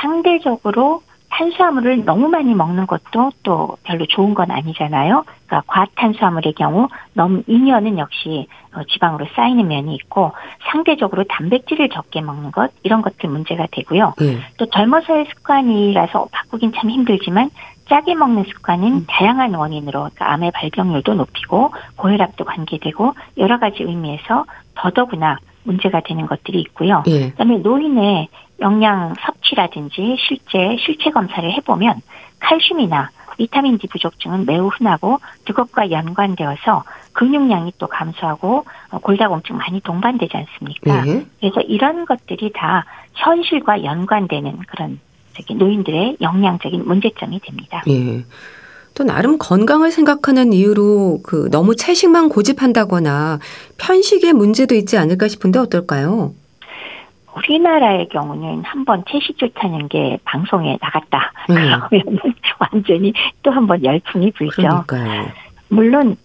상대적으로 0.00 1.02
탄수화물을 1.36 2.06
너무 2.06 2.28
많이 2.28 2.54
먹는 2.54 2.86
것도 2.86 3.30
또 3.42 3.76
별로 3.82 4.06
좋은 4.06 4.32
건 4.32 4.50
아니잖아요. 4.50 5.24
그러니까 5.46 5.62
과탄수화물의 5.66 6.54
경우 6.54 6.88
너무 7.12 7.42
잉여는 7.46 7.98
역시 7.98 8.46
어, 8.74 8.82
지방으로 8.88 9.26
쌓이는 9.34 9.68
면이 9.68 9.94
있고 9.96 10.32
상대적으로 10.70 11.24
단백질을 11.24 11.90
적게 11.90 12.22
먹는 12.22 12.52
것 12.52 12.70
이런 12.82 13.02
것들 13.02 13.28
문제가 13.28 13.66
되고요. 13.70 14.14
네. 14.18 14.38
또 14.56 14.66
젊어서의 14.66 15.26
습관이라서 15.26 16.28
바꾸긴 16.32 16.72
참 16.74 16.90
힘들지만 16.90 17.50
짜게 17.88 18.14
먹는 18.14 18.44
습관은 18.44 18.92
음. 18.92 19.06
다양한 19.06 19.54
원인으로 19.54 20.00
그러니까 20.00 20.32
암의 20.32 20.52
발병률도 20.52 21.14
높이고 21.14 21.70
고혈압도 21.96 22.44
관계되고 22.44 23.14
여러 23.36 23.58
가지 23.58 23.82
의미에서 23.82 24.46
더더구나 24.74 25.38
문제가 25.64 26.00
되는 26.00 26.26
것들이 26.26 26.60
있고요. 26.60 27.02
예. 27.08 27.30
그다음에 27.30 27.58
노인의 27.58 28.28
영양 28.60 29.14
섭취라든지 29.20 30.16
실제 30.18 30.76
실체 30.80 31.10
검사를 31.10 31.50
해보면 31.52 32.00
칼슘이나 32.40 33.10
비타민 33.36 33.78
D 33.78 33.86
부족증은 33.88 34.46
매우 34.46 34.68
흔하고 34.68 35.18
그것과 35.44 35.90
연관되어서 35.90 36.84
근육량이 37.12 37.72
또 37.78 37.86
감소하고 37.86 38.64
골다공증 39.02 39.56
많이 39.56 39.80
동반되지 39.80 40.36
않습니까? 40.36 41.06
예. 41.06 41.26
그래서 41.40 41.60
이런 41.60 42.06
것들이 42.06 42.52
다 42.54 42.84
현실과 43.14 43.84
연관되는 43.84 44.58
그런 44.68 44.98
노인들의 45.54 46.18
영양적인 46.20 46.86
문제점이 46.86 47.40
됩니다. 47.40 47.82
예. 47.88 48.24
또 48.94 49.04
나름 49.04 49.36
건강을 49.38 49.90
생각하는 49.92 50.54
이유로 50.54 51.20
그 51.22 51.50
너무 51.50 51.76
채식만 51.76 52.30
고집한다거나 52.30 53.38
편식의 53.76 54.32
문제도 54.32 54.74
있지 54.74 54.96
않을까 54.96 55.28
싶은데 55.28 55.58
어떨까요? 55.58 56.32
우리나라의 57.36 58.08
경우는 58.08 58.64
한 58.64 58.84
번 58.84 59.02
채식 59.10 59.36
좋다는 59.38 59.88
게 59.88 60.18
방송에 60.24 60.78
나갔다. 60.80 61.32
네. 61.48 61.54
그러면 61.54 62.18
완전히 62.60 63.12
또 63.42 63.50
한 63.50 63.66
번 63.66 63.82
열풍이 63.84 64.30
불죠. 64.32 64.84
그러니까요. 64.86 65.28
물론 65.68 66.16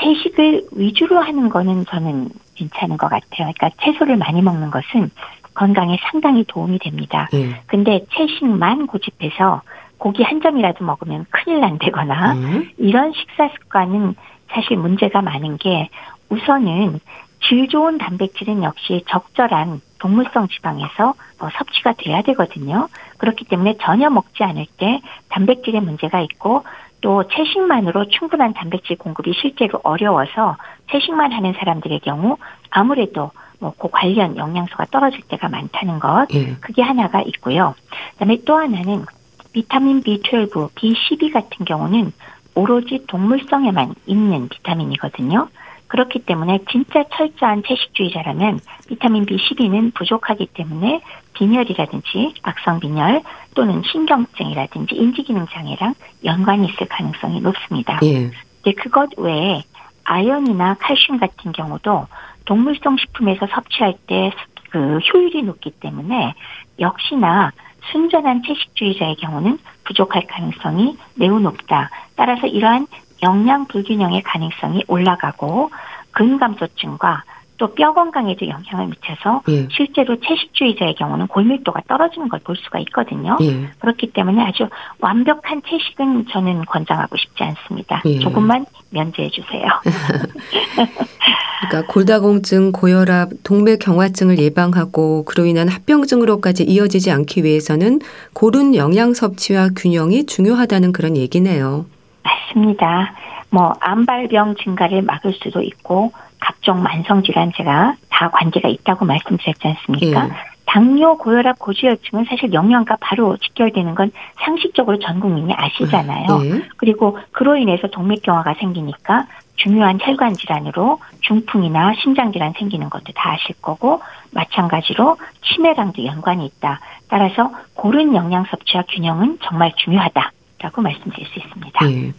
채식을 0.00 0.66
위주로 0.72 1.20
하는 1.20 1.48
거는 1.48 1.86
저는 1.86 2.28
괜찮은 2.54 2.96
것 2.98 3.08
같아요. 3.08 3.50
그러니까 3.56 3.70
채소를 3.82 4.16
많이 4.16 4.42
먹는 4.42 4.70
것은 4.70 5.10
건강에 5.54 5.98
상당히 6.10 6.44
도움이 6.44 6.78
됩니다. 6.78 7.28
네. 7.32 7.60
근데 7.66 8.04
채식만 8.14 8.86
고집해서 8.86 9.62
고기 9.98 10.22
한 10.22 10.40
점이라도 10.40 10.84
먹으면 10.84 11.26
큰일 11.30 11.60
난다거나 11.60 12.32
음. 12.34 12.70
이런 12.78 13.12
식사 13.12 13.48
습관은 13.48 14.14
사실 14.50 14.76
문제가 14.76 15.22
많은 15.22 15.56
게 15.58 15.88
우선은 16.28 17.00
질 17.42 17.68
좋은 17.68 17.98
단백질은 17.98 18.62
역시 18.62 19.02
적절한 19.08 19.80
동물성 20.00 20.48
지방에서 20.48 21.14
어, 21.38 21.48
섭취가 21.56 21.94
돼야 21.98 22.22
되거든요. 22.22 22.88
그렇기 23.18 23.44
때문에 23.44 23.76
전혀 23.80 24.10
먹지 24.10 24.42
않을 24.42 24.66
때 24.76 25.00
단백질의 25.28 25.80
문제가 25.80 26.20
있고 26.20 26.64
또 27.00 27.24
채식만으로 27.28 28.08
충분한 28.08 28.52
단백질 28.54 28.98
공급이 28.98 29.32
실제로 29.34 29.80
어려워서 29.84 30.56
채식만 30.90 31.32
하는 31.32 31.54
사람들의 31.54 32.00
경우 32.00 32.36
아무래도 32.70 33.30
뭐그 33.60 33.88
관련 33.90 34.36
영양소가 34.36 34.86
떨어질 34.86 35.20
때가 35.22 35.48
많다는 35.48 35.98
것 35.98 36.26
예. 36.34 36.56
그게 36.60 36.82
하나가 36.82 37.20
있고요. 37.22 37.74
그다음에 38.12 38.38
또 38.44 38.56
하나는 38.56 39.04
비타민 39.52 40.02
B12, 40.02 40.70
B12 40.74 41.32
같은 41.32 41.64
경우는 41.64 42.12
오로지 42.54 43.04
동물성에만 43.06 43.94
있는 44.06 44.48
비타민이거든요. 44.48 45.48
그렇기 45.90 46.20
때문에 46.20 46.60
진짜 46.70 47.04
철저한 47.12 47.62
채식주의자라면 47.66 48.60
비타민 48.88 49.26
B12는 49.26 49.92
부족하기 49.94 50.46
때문에 50.54 51.00
빈혈이라든지 51.34 52.34
악성 52.42 52.80
빈혈 52.80 53.22
또는 53.54 53.82
신경증이라든지 53.84 54.94
인지기능 54.94 55.46
장애랑 55.50 55.94
연관이 56.24 56.68
있을 56.68 56.86
가능성이 56.88 57.40
높습니다. 57.40 58.00
예. 58.02 58.30
근데 58.62 58.80
그것 58.80 59.10
외에 59.18 59.62
아연이나 60.04 60.74
칼슘 60.80 61.18
같은 61.18 61.52
경우도 61.52 62.06
동물성 62.44 62.96
식품에서 62.96 63.46
섭취할 63.46 63.94
때 64.06 64.30
그 64.70 64.98
효율이 64.98 65.42
높기 65.42 65.70
때문에 65.72 66.34
역시나 66.78 67.52
순전한 67.90 68.42
채식주의자의 68.42 69.16
경우는 69.16 69.58
부족할 69.84 70.26
가능성이 70.26 70.96
매우 71.14 71.40
높다. 71.40 71.90
따라서 72.14 72.46
이러한 72.46 72.86
영양 73.22 73.66
불균형의 73.66 74.22
가능성이 74.22 74.84
올라가고 74.88 75.70
근감소증과 76.12 77.24
또 77.60 77.68
뼈 77.74 77.92
건강에도 77.92 78.48
영향을 78.48 78.86
미쳐서 78.86 79.42
예. 79.50 79.68
실제로 79.70 80.16
채식주의자의 80.18 80.94
경우는 80.94 81.26
골밀도가 81.26 81.82
떨어지는 81.86 82.30
걸 82.30 82.40
볼 82.40 82.56
수가 82.56 82.78
있거든요. 82.80 83.36
예. 83.42 83.68
그렇기 83.80 84.12
때문에 84.14 84.42
아주 84.42 84.66
완벽한 84.98 85.60
채식은 85.68 86.24
저는 86.32 86.64
권장하고 86.64 87.18
싶지 87.18 87.44
않습니다. 87.44 88.00
예. 88.06 88.18
조금만 88.18 88.64
면제해 88.88 89.28
주세요. 89.28 89.62
그러니까 91.68 91.92
골다공증, 91.92 92.72
고혈압, 92.72 93.28
동맥경화증을 93.44 94.38
예방하고 94.38 95.26
그로 95.26 95.44
인한 95.44 95.68
합병증으로까지 95.68 96.64
이어지지 96.64 97.10
않기 97.10 97.44
위해서는 97.44 98.00
고른 98.32 98.74
영양 98.74 99.12
섭취와 99.12 99.68
균형이 99.76 100.24
중요하다는 100.24 100.92
그런 100.92 101.18
얘기네요. 101.18 101.84
맞습니다. 102.22 103.12
뭐 103.50 103.72
암발병 103.80 104.56
증가를 104.56 105.02
막을 105.02 105.32
수도 105.34 105.60
있고 105.62 106.12
각종 106.38 106.82
만성 106.82 107.22
질환 107.22 107.52
제가 107.52 107.94
다 108.08 108.30
관계가 108.30 108.68
있다고 108.68 109.04
말씀드렸지 109.04 109.66
않습니까? 109.66 110.26
예. 110.26 110.30
당뇨, 110.66 111.16
고혈압, 111.16 111.58
고지혈증은 111.58 112.26
사실 112.28 112.52
영양과 112.52 112.96
바로 113.00 113.36
직결되는 113.36 113.94
건 113.96 114.12
상식적으로 114.44 115.00
전 115.00 115.18
국민이 115.18 115.52
아시잖아요. 115.52 116.26
예. 116.44 116.68
그리고 116.76 117.18
그로 117.32 117.56
인해서 117.56 117.88
동맥경화가 117.88 118.54
생기니까 118.54 119.26
중요한 119.56 119.98
혈관 120.00 120.34
질환으로 120.34 121.00
중풍이나 121.22 121.94
심장 122.00 122.32
질환 122.32 122.52
생기는 122.52 122.88
것도 122.88 123.12
다 123.14 123.32
아실 123.32 123.60
거고 123.60 124.00
마찬가지로 124.32 125.16
치매랑도 125.42 126.04
연관이 126.06 126.46
있다. 126.46 126.78
따라서 127.08 127.50
고른 127.74 128.14
영양 128.14 128.44
섭취와 128.44 128.84
균형은 128.88 129.38
정말 129.42 129.72
중요하다 129.76 130.30
라고 130.62 130.82
말씀드릴 130.82 131.26
수 131.26 131.38
있습니다. 131.38 131.90
예. 131.92 132.12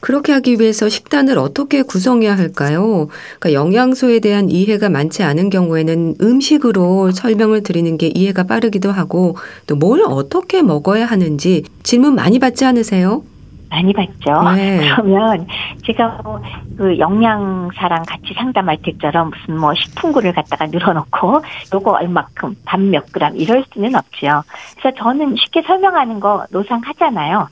그렇게 0.00 0.32
하기 0.32 0.58
위해서 0.60 0.88
식단을 0.88 1.38
어떻게 1.38 1.82
구성해야 1.82 2.36
할까요? 2.38 3.08
그러니까 3.40 3.52
영양소에 3.52 4.20
대한 4.20 4.48
이해가 4.48 4.88
많지 4.90 5.24
않은 5.24 5.50
경우에는 5.50 6.16
음식으로 6.20 7.10
설명을 7.10 7.64
드리는 7.64 7.98
게 7.98 8.06
이해가 8.14 8.44
빠르기도 8.44 8.92
하고 8.92 9.36
또 9.66 9.74
뭘 9.74 10.02
어떻게 10.04 10.62
먹어야 10.62 11.04
하는지 11.06 11.64
질문 11.82 12.14
많이 12.14 12.38
받지 12.38 12.64
않으세요? 12.64 13.24
많이 13.70 13.92
받죠. 13.92 14.42
네. 14.54 14.80
그러면 14.96 15.46
제가 15.84 16.20
뭐 16.24 16.40
그 16.78 16.96
영양사랑 16.96 18.04
같이 18.06 18.32
상담할 18.34 18.76
때처럼 18.82 19.30
무슨 19.30 19.58
뭐 19.58 19.74
식품구를 19.74 20.32
갖다가 20.32 20.66
늘어놓고 20.66 21.42
요거 21.74 21.90
얼마큼 21.90 22.54
밥 22.64 22.78
몇 22.78 23.10
그램 23.12 23.36
이럴 23.36 23.64
수는 23.74 23.96
없죠. 23.96 24.44
그래서 24.78 24.96
저는 24.96 25.34
쉽게 25.36 25.62
설명하는 25.62 26.20
거 26.20 26.46
노상하잖아요. 26.52 27.48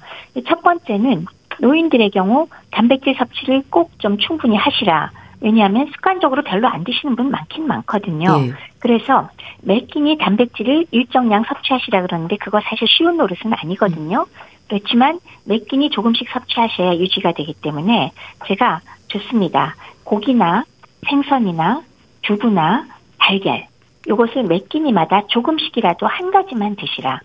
첫 0.49 0.63
번째는 0.63 1.27
노인들의 1.61 2.11
경우 2.13 2.47
단백질 2.71 3.17
섭취를 3.17 3.65
꼭 3.69 3.91
좀 3.99 4.17
충분히 4.19 4.57
하시라. 4.57 5.11
왜냐하면 5.41 5.89
습관적으로 5.93 6.43
별로 6.43 6.69
안 6.69 6.85
드시는 6.85 7.17
분 7.17 7.31
많긴 7.31 7.67
많거든요. 7.67 8.39
네. 8.39 8.53
그래서 8.79 9.29
매 9.63 9.81
끼니 9.81 10.19
단백질을 10.19 10.87
일정량 10.93 11.45
섭취하시라 11.49 12.03
그러는데 12.03 12.37
그거 12.37 12.61
사실 12.63 12.87
쉬운 12.89 13.17
노릇은 13.17 13.53
아니거든요. 13.53 14.25
그렇지만 14.69 15.21
매 15.45 15.59
끼니 15.59 15.91
조금씩 15.91 16.29
섭취하셔야 16.31 16.97
유지가 16.97 17.33
되기 17.33 17.55
때문에 17.55 18.13
제가 18.47 18.81
좋습니다. 19.09 19.77
고기나 20.05 20.65
생선이나 21.09 21.83
두부나 22.23 22.87
달걀 23.19 23.67
요것을 24.09 24.45
매 24.45 24.59
끼니마다 24.59 25.27
조금씩이라도 25.29 26.07
한 26.07 26.31
가지만 26.31 26.77
드시라. 26.77 27.21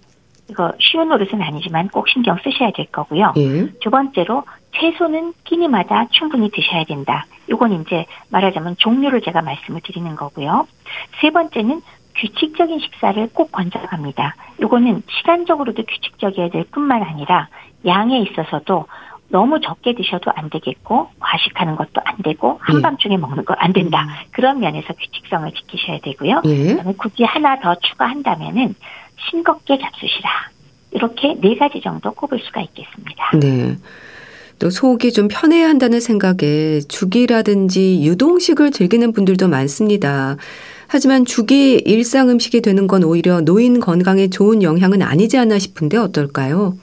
이거 0.50 0.72
쉬운 0.80 1.10
노릇은 1.10 1.42
아니지만 1.42 1.88
꼭 1.90 2.10
신경 2.10 2.38
쓰셔야 2.44 2.72
될 2.72 2.88
거고요. 2.88 3.34
예. 3.38 3.68
두 3.80 3.90
번째로 3.90 4.44
채소는 4.76 5.34
끼니마다 5.46 6.08
충분히 6.12 6.50
드셔야 6.50 6.84
된다. 6.84 7.26
이건 7.48 7.82
이제 7.82 8.06
말하자면 8.30 8.76
종류를 8.78 9.22
제가 9.22 9.42
말씀을 9.42 9.82
드리는 9.82 10.14
거고요. 10.16 10.68
세 11.22 11.30
번째는 11.30 11.82
규칙적인 12.16 12.80
식사를 12.80 13.30
꼭 13.34 13.52
권장합니다. 13.52 14.36
이거는 14.62 15.04
시간적으로도 15.18 15.84
규칙적이어야 15.84 16.50
될 16.50 16.66
뿐만 16.72 17.04
아니라 17.04 17.48
양에 17.86 18.20
있어서도 18.20 18.86
너무 19.30 19.62
적게 19.62 19.96
드셔도 19.96 20.30
안 20.36 20.50
되겠고 20.50 21.10
과식하는 21.20 21.78
것도 21.78 22.02
안 22.04 22.18
되고 22.22 22.60
한밤중에 22.62 23.14
예. 23.14 23.18
먹는 23.18 23.46
거 23.46 23.56
안 23.58 23.72
된다. 23.74 24.04
음. 24.04 24.10
그런 24.32 24.60
면에서 24.60 24.94
규칙성을 24.94 25.50
지키셔야 25.54 26.00
되고요. 26.04 26.42
예. 26.46 26.68
그다음에 26.76 26.94
굳이 26.98 27.24
하나 27.24 27.60
더 27.60 27.76
추가한다면은 27.76 28.76
싱겁게 29.30 29.78
잡수시라. 29.80 30.30
이렇게 30.92 31.36
네 31.40 31.56
가지 31.56 31.80
정도 31.82 32.12
꼽을 32.12 32.40
수가 32.40 32.62
있겠습니다. 32.62 33.32
네. 33.40 33.78
또 34.60 34.70
속이 34.70 35.14
좀 35.14 35.28
편해야 35.28 35.70
한다는 35.70 36.00
생각에 36.00 36.82
죽이라든지 36.88 38.02
유동식을 38.04 38.72
즐기는 38.72 39.12
분들도 39.12 39.48
많습니다. 39.48 40.36
하지만 40.92 41.24
죽이 41.24 41.76
일상 41.86 42.30
음식이 42.30 42.62
되는 42.62 42.86
건 42.86 43.06
오히려 43.06 43.40
노인 43.40 43.80
건강에 43.80 44.28
좋은 44.28 44.62
영향은 44.62 45.02
아니지 45.02 45.38
않나 45.38 45.58
싶은데 45.58 45.96
어떨까요? 45.96 46.74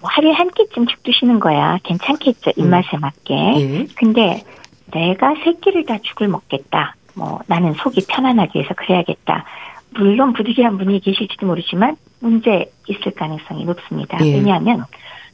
뭐 0.00 0.10
하루에 0.10 0.30
한 0.30 0.48
끼쯤 0.52 0.86
죽 0.86 1.02
드시는 1.02 1.40
거야 1.40 1.76
괜찮겠죠 1.82 2.52
입맛에 2.54 2.86
음. 2.94 3.00
맞게. 3.00 3.34
예. 3.34 3.86
근데 3.96 4.44
내가 4.92 5.34
세 5.42 5.54
끼를 5.54 5.84
다 5.86 5.98
죽을 6.02 6.28
먹겠다. 6.28 6.94
뭐 7.16 7.40
나는 7.48 7.74
속이 7.74 8.06
편안하기 8.08 8.56
위해서 8.56 8.74
그래야겠다. 8.74 9.44
물론 9.90 10.32
부득이한 10.32 10.78
분이 10.78 11.00
계실지도 11.00 11.46
모르지만 11.46 11.96
문제 12.20 12.70
있을 12.86 13.10
가능성이 13.10 13.64
높습니다. 13.64 14.18
예. 14.24 14.34
왜냐하면 14.34 14.84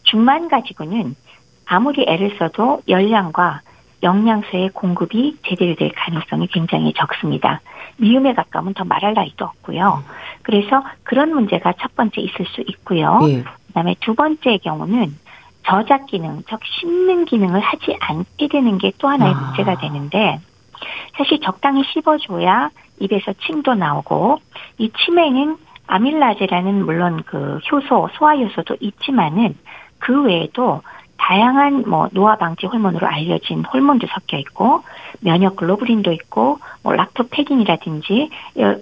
죽만 0.05 0.49
가지고는 0.49 1.15
아무리 1.67 2.07
애를 2.09 2.37
써도 2.39 2.81
열량과 2.89 3.61
영양소의 4.03 4.71
공급이 4.71 5.37
제대로 5.47 5.75
될 5.75 5.93
가능성이 5.95 6.49
굉장히 6.49 6.95
적습니다. 6.95 7.61
미움에 7.97 8.35
가까우면 8.35 8.75
더 8.75 8.85
말할 8.85 9.15
나위도 9.15 9.45
없고요. 9.45 10.03
그래서 10.43 10.83
그런 11.03 11.35
문제가 11.35 11.73
첫 11.81 11.95
번째 11.95 12.21
있을 12.21 12.47
수 12.47 12.63
있고요. 12.63 13.21
예. 13.29 13.45
그다음에 13.69 13.95
두 14.01 14.15
번째 14.15 14.59
경우는 14.59 15.17
저작 15.65 16.07
기능, 16.07 16.43
즉 16.49 16.59
씹는 16.65 17.25
기능을 17.27 17.61
하지 17.61 17.97
않게 18.01 18.49
되는 18.49 18.79
게 18.79 18.91
또 18.99 19.09
하나의 19.09 19.33
아. 19.33 19.37
문제가 19.39 19.77
되는데 19.79 20.41
사실 21.17 21.41
적당히 21.41 21.83
씹어줘야 21.85 22.71
입에서 23.01 23.33
침도 23.45 23.75
나오고 23.75 24.39
이 24.79 24.91
침에는 24.91 25.57
아밀라제라는 25.87 26.85
물론 26.85 27.23
그 27.27 27.59
효소, 27.71 28.09
소화 28.15 28.37
효소도 28.37 28.77
있지만은 28.81 29.57
그 29.99 30.23
외에도 30.23 30.83
다양한 31.23 31.85
뭐 31.89 32.09
노화 32.11 32.35
방지 32.37 32.67
호르몬으로 32.67 33.07
알려진 33.07 33.65
호르몬도 33.65 34.09
섞여 34.09 34.37
있고 34.39 34.83
면역 35.21 35.55
글로불린도 35.55 36.11
있고 36.11 36.59
뭐 36.83 36.95
락토페딘이라든지 36.95 38.29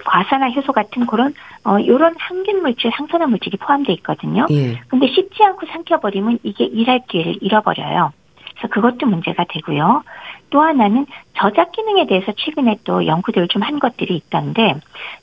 과산화 0.07 0.49
효소 0.49 0.73
같은 0.73 1.07
그런 1.07 1.35
어 1.67 1.77
요런 1.87 2.15
항균 2.19 2.63
물질, 2.63 2.91
항산화 2.93 3.27
물질이 3.27 3.59
포함되어 3.59 3.95
있거든요. 3.97 4.47
예. 4.51 4.81
근데 4.89 5.07
씹지 5.09 5.45
않고 5.45 5.67
삼켜 5.67 6.01
버리면 6.01 6.39
이게 6.43 6.65
일할 6.65 7.03
기회를 7.09 7.37
잃어버려요. 7.43 8.13
그래서 8.55 8.69
그것도 8.73 9.07
문제가 9.07 9.45
되고요. 9.47 10.03
또 10.49 10.63
하나는 10.63 11.07
저작 11.37 11.73
기능에 11.73 12.07
대해서 12.07 12.33
최근에 12.33 12.79
또 12.85 13.07
연구들을 13.07 13.49
좀 13.49 13.61
한 13.61 13.79
것들이 13.79 14.17
있던데 14.17 14.77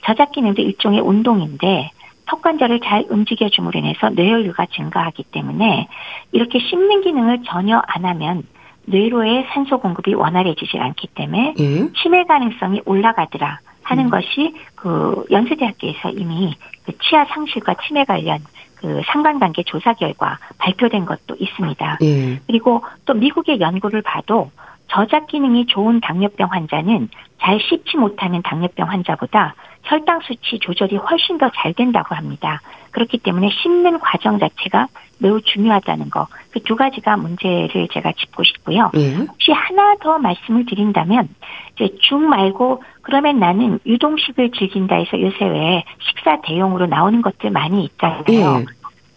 저작 0.05 0.31
기능도 0.33 0.61
일종의 0.61 1.01
운동인데 1.01 1.89
턱 2.27 2.41
관절을 2.41 2.81
잘 2.81 3.05
움직여줌으로 3.09 3.79
인해서 3.79 4.09
뇌혈류가 4.09 4.67
증가하기 4.67 5.23
때문에 5.31 5.87
이렇게 6.31 6.59
씹는 6.59 7.01
기능을 7.01 7.43
전혀 7.43 7.81
안 7.87 8.05
하면 8.05 8.43
뇌로의 8.85 9.47
산소 9.49 9.79
공급이 9.79 10.13
원활해지지 10.13 10.77
않기 10.77 11.07
때문에 11.15 11.55
예? 11.59 11.91
치매 12.01 12.23
가능성이 12.25 12.81
올라가더라 12.85 13.59
하는 13.83 14.05
음. 14.05 14.09
것이 14.09 14.53
그 14.75 15.25
연세대학교에서 15.31 16.09
이미 16.11 16.55
그 16.85 16.97
치아 16.99 17.25
상실과 17.25 17.75
치매 17.85 18.03
관련 18.05 18.39
그 18.75 19.01
상관관계 19.07 19.63
조사 19.63 19.93
결과 19.93 20.37
발표된 20.57 21.05
것도 21.05 21.35
있습니다. 21.39 21.97
예. 22.01 22.39
그리고 22.47 22.83
또 23.05 23.13
미국의 23.13 23.59
연구를 23.59 24.01
봐도 24.01 24.51
저작 24.89 25.27
기능이 25.27 25.65
좋은 25.65 25.99
당뇨병 25.99 26.51
환자는 26.51 27.09
잘 27.41 27.59
씹지 27.59 27.97
못하는 27.97 28.41
당뇨병 28.41 28.89
환자보다 28.89 29.55
혈당 29.87 30.19
수치 30.21 30.59
조절이 30.59 30.97
훨씬 30.97 31.37
더 31.37 31.49
잘 31.55 31.73
된다고 31.73 32.13
합니다. 32.15 32.61
그렇기 32.91 33.19
때문에 33.19 33.49
씹는 33.49 33.99
과정 33.99 34.37
자체가 34.39 34.87
매우 35.19 35.41
중요하다는 35.41 36.09
거. 36.09 36.27
그 36.51 36.59
두 36.61 36.75
가지가 36.75 37.17
문제를 37.17 37.87
제가 37.91 38.11
짚고 38.11 38.43
싶고요. 38.43 38.91
예. 38.97 39.13
혹시 39.15 39.51
하나 39.51 39.95
더 40.01 40.17
말씀을 40.19 40.65
드린다면 40.65 41.29
이제 41.75 41.95
죽 42.01 42.19
말고 42.19 42.83
그러면 43.01 43.39
나는 43.39 43.79
유동식을 43.85 44.51
즐긴다 44.51 44.95
해서 44.95 45.19
요새 45.21 45.45
왜 45.45 45.83
식사 45.99 46.41
대용으로 46.41 46.87
나오는 46.87 47.21
것들 47.21 47.51
많이 47.51 47.85
있잖아요. 47.85 48.23
예. 48.29 48.43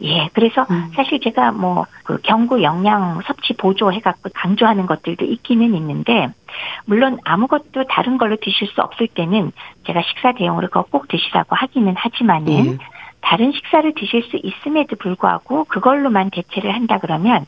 예, 0.03 0.29
그래서 0.33 0.67
음. 0.71 0.91
사실 0.95 1.21
제가 1.21 1.53
뭐 1.53 1.87
그 2.11 2.19
경구 2.23 2.65
영양 2.65 3.21
섭취 3.23 3.53
보조 3.55 3.93
해갖고 3.93 4.31
강조하는 4.35 4.87
것들도 4.87 5.25
있기는 5.25 5.77
있는데 5.77 6.27
물론 6.85 7.21
아무것도 7.25 7.85
다른 7.89 8.19
걸로 8.19 8.35
드실 8.35 8.67
수 8.67 8.81
없을 8.81 9.07
때는 9.07 9.53
제가 9.87 10.03
식사 10.03 10.33
대용으로 10.33 10.67
그거 10.67 10.83
꼭 10.91 11.07
드시라고 11.07 11.55
하기는 11.55 11.95
하지만은 11.97 12.67
예. 12.67 12.79
다른 13.21 13.53
식사를 13.53 13.95
드실 13.95 14.25
수 14.25 14.41
있음에도 14.43 14.97
불구하고 14.97 15.67
그걸로만 15.67 16.31
대체를 16.31 16.75
한다 16.75 16.99
그러면 16.99 17.47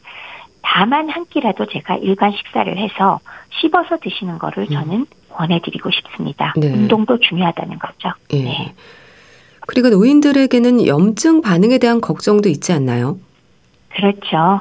다만 0.62 1.10
한 1.10 1.26
끼라도 1.26 1.66
제가 1.66 1.96
일반 1.96 2.30
식사를 2.30 2.78
해서 2.78 3.18
씹어서 3.60 3.96
드시는 3.96 4.38
거를 4.38 4.68
음. 4.70 4.74
저는 4.74 5.06
권해드리고 5.30 5.90
싶습니다. 5.90 6.52
네. 6.56 6.68
운동도 6.68 7.18
중요하다는 7.18 7.80
거죠. 7.80 8.12
예. 8.34 8.44
네. 8.44 8.74
그리고 9.66 9.88
노인들에게는 9.90 10.86
염증 10.86 11.40
반응에 11.42 11.78
대한 11.78 12.00
걱정도 12.00 12.48
있지 12.48 12.72
않나요? 12.72 13.18
그렇죠. 13.90 14.60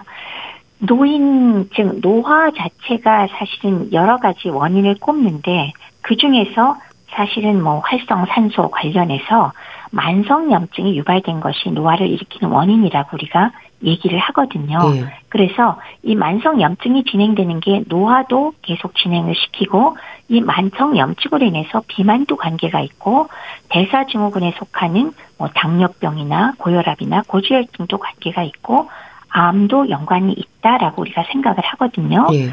노인, 0.79 1.69
즉, 1.75 2.01
노화 2.01 2.51
자체가 2.51 3.27
사실은 3.37 3.93
여러 3.93 4.17
가지 4.17 4.49
원인을 4.49 4.95
꼽는데, 4.99 5.73
그 6.01 6.17
중에서 6.17 6.77
사실은 7.11 7.61
뭐 7.61 7.79
활성산소 7.79 8.69
관련해서 8.69 9.51
만성염증이 9.91 10.97
유발된 10.97 11.41
것이 11.41 11.69
노화를 11.69 12.07
일으키는 12.07 12.51
원인이라고 12.51 13.09
우리가 13.13 13.51
얘기를 13.83 14.17
하거든요. 14.19 14.77
네. 14.91 15.05
그래서 15.29 15.77
이 16.03 16.15
만성염증이 16.15 17.03
진행되는 17.05 17.59
게 17.59 17.83
노화도 17.87 18.53
계속 18.61 18.95
진행을 18.95 19.35
시키고 19.35 19.97
이 20.31 20.39
만성 20.39 20.97
염증으로 20.97 21.45
인해서 21.45 21.83
비만도 21.87 22.37
관계가 22.37 22.79
있고 22.79 23.27
대사증후군에 23.67 24.53
속하는 24.57 25.11
뭐 25.37 25.49
당뇨병이나 25.53 26.53
고혈압이나 26.57 27.23
고지혈증도 27.27 27.97
관계가 27.97 28.41
있고 28.43 28.89
암도 29.27 29.89
연관이 29.89 30.31
있다라고 30.31 31.01
우리가 31.01 31.25
생각을 31.33 31.59
하거든요. 31.59 32.29
네. 32.31 32.49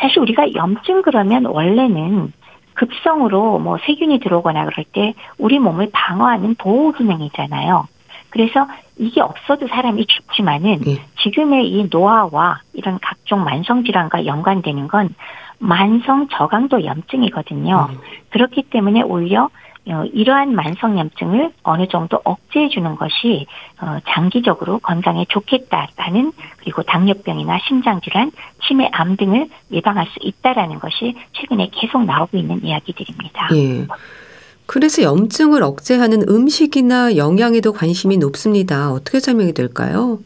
사실 0.00 0.18
우리가 0.18 0.52
염증 0.54 1.02
그러면 1.02 1.46
원래는 1.46 2.32
급성으로 2.74 3.60
뭐 3.60 3.78
세균이 3.86 4.18
들어오거나 4.18 4.64
그럴 4.64 4.84
때 4.92 5.14
우리 5.38 5.60
몸을 5.60 5.90
방어하는 5.92 6.56
보호 6.56 6.90
기능이잖아요. 6.90 7.86
그래서 8.30 8.66
이게 9.02 9.20
없어도 9.20 9.66
사람이 9.66 10.06
죽지만은 10.06 10.80
네. 10.84 11.04
지금의 11.22 11.68
이 11.68 11.88
노화와 11.90 12.60
이런 12.72 13.00
각종 13.02 13.42
만성 13.42 13.84
질환과 13.84 14.26
연관되는 14.26 14.86
건 14.86 15.14
만성 15.58 16.28
저강도 16.28 16.84
염증이거든요. 16.84 17.88
음. 17.90 17.98
그렇기 18.30 18.62
때문에 18.70 19.02
오히려 19.02 19.50
어, 19.88 20.04
이러한 20.04 20.54
만성 20.54 20.96
염증을 20.96 21.52
어느 21.64 21.88
정도 21.88 22.20
억제해 22.22 22.68
주는 22.68 22.94
것이 22.94 23.46
어, 23.80 23.98
장기적으로 24.08 24.78
건강에 24.78 25.24
좋겠다라는 25.28 26.32
그리고 26.58 26.84
당뇨병이나 26.84 27.58
심장 27.66 28.00
질환, 28.00 28.30
치매, 28.64 28.88
암 28.92 29.16
등을 29.16 29.48
예방할 29.72 30.06
수 30.06 30.14
있다라는 30.20 30.78
것이 30.78 31.16
최근에 31.32 31.70
계속 31.72 32.04
나오고 32.04 32.36
있는 32.36 32.64
이야기들입니다. 32.64 33.48
예. 33.54 33.86
그래서 34.66 35.02
염증을 35.02 35.62
억제하는 35.62 36.28
음식이나 36.28 37.16
영양에도 37.16 37.72
관심이 37.72 38.16
높습니다. 38.18 38.90
어떻게 38.92 39.20
설명이 39.20 39.52
될까요? 39.52 40.18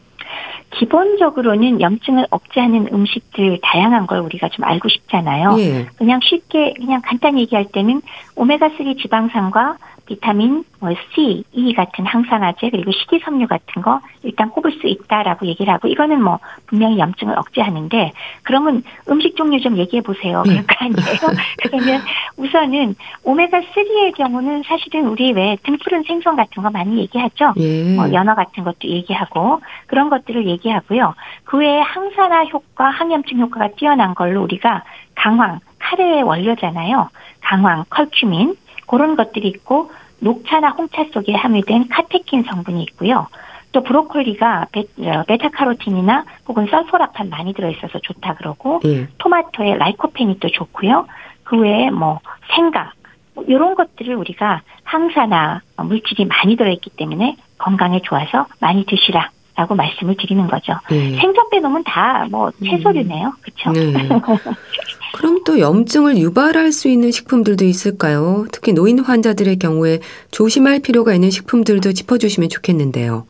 기본적으로는 0.79 1.81
염증을 1.81 2.27
억제하는 2.31 2.89
음식들 2.93 3.59
다양한 3.63 4.07
걸 4.07 4.19
우리가 4.21 4.49
좀 4.51 4.65
알고 4.65 4.89
싶잖아요. 4.89 5.57
예. 5.59 5.87
그냥 5.97 6.21
쉽게 6.23 6.75
그냥 6.77 7.01
간단히 7.03 7.41
얘기할 7.43 7.67
때는 7.73 8.03
오메가3 8.35 9.01
지방산과 9.01 9.79
비타민, 10.07 10.65
뭐 10.81 10.91
C, 11.15 11.45
E 11.53 11.75
같은 11.75 12.07
항산화제 12.07 12.71
그리고 12.71 12.93
식이섬유 12.93 13.47
같은 13.49 13.83
거 13.83 14.01
일단 14.23 14.51
꼽을 14.51 14.73
수 14.73 14.87
있다라고 14.87 15.47
얘기를 15.47 15.73
하고 15.73 15.89
이거는 15.89 16.23
뭐 16.23 16.39
분명히 16.67 16.99
염증을 16.99 17.37
억제하는데 17.39 18.13
그러면 18.43 18.83
음식 19.11 19.37
종류 19.37 19.61
좀 19.61 19.77
얘기해 19.77 20.03
보세요. 20.03 20.43
네. 20.47 20.63
그럴 20.63 20.67
거 20.67 20.75
아니에요. 20.85 21.19
그러면 21.63 22.01
우선은 22.37 22.95
오메가 23.25 23.61
3의 23.61 24.15
경우는 24.15 24.63
사실은 24.65 25.09
우리 25.09 25.33
왜 25.33 25.57
등푸른 25.65 26.05
생선 26.05 26.37
같은 26.37 26.63
거 26.63 26.71
많이 26.71 26.99
얘기하죠. 26.99 27.55
예. 27.57 27.95
뭐 27.95 28.13
연어 28.13 28.35
같은 28.35 28.65
것도 28.65 28.89
얘기하고 28.89 29.61
그런 29.87 30.09
것들을 30.09 30.47
얘기하고요. 30.47 31.15
그 31.45 31.59
외에 31.59 31.81
항산화 31.81 32.45
효과, 32.47 32.91
항염증 32.91 33.41
효과가 33.41 33.69
뛰어난 33.77 34.15
걸로 34.15 34.43
우리가 34.43 34.85
강황, 35.15 35.59
카레의 35.79 36.23
원료잖아요. 36.23 37.09
강황, 37.41 37.85
컬큐민 37.91 38.57
그런 38.87 39.17
것들이 39.17 39.49
있고 39.49 39.91
녹차나 40.21 40.71
홍차 40.71 41.05
속에 41.13 41.35
함유된 41.35 41.89
카테킨 41.89 42.45
성분이 42.45 42.83
있고요. 42.85 43.27
또 43.73 43.83
브로콜리가 43.83 44.69
베, 44.73 44.85
어, 45.07 45.25
타카로틴이나 45.25 46.25
혹은 46.49 46.67
설포라판 46.71 47.29
많이 47.29 47.53
들어있어서 47.53 47.99
좋다 47.99 48.35
그러고 48.35 48.81
예. 48.87 49.09
토마토에 49.19 49.75
라이코펜이 49.75 50.39
또 50.41 50.49
좋고요. 50.49 51.07
그 51.45 51.59
외에 51.59 51.91
뭐 51.91 52.21
생각 52.55 52.93
뭐 53.35 53.45
이런 53.47 53.75
것들을 53.75 54.15
우리가 54.15 54.63
항산화 54.85 55.61
물질이 55.83 56.25
많이 56.25 56.57
들어있기 56.57 56.91
때문에 56.91 57.37
건강에 57.59 58.01
좋아서 58.03 58.47
많이 58.61 58.87
드시라. 58.87 59.31
라고 59.59 59.75
말씀을 59.75 60.17
드리는 60.19 60.47
거죠. 60.49 60.75
네. 60.91 61.17
생선 61.17 61.49
빼놓으면 61.49 61.83
다 61.85 62.27
뭐 62.31 62.51
채소류네요. 62.63 63.33
그렇죠? 63.41 63.73
네. 63.73 64.07
그럼 65.17 65.43
또 65.45 65.59
염증을 65.61 66.19
유발할 66.19 66.73
수 66.73 66.89
있는 66.89 67.11
식품들도 67.11 67.65
있을까요? 67.65 68.45
특히 68.53 68.73
노인 68.73 68.99
환자들의 69.01 69.59
경우에 69.59 70.01
조심할 70.31 70.81
필요가 70.81 71.15
있는 71.15 71.31
식품들도 71.31 71.93
짚어주시면 71.93 72.49
좋겠는데요. 72.51 73.27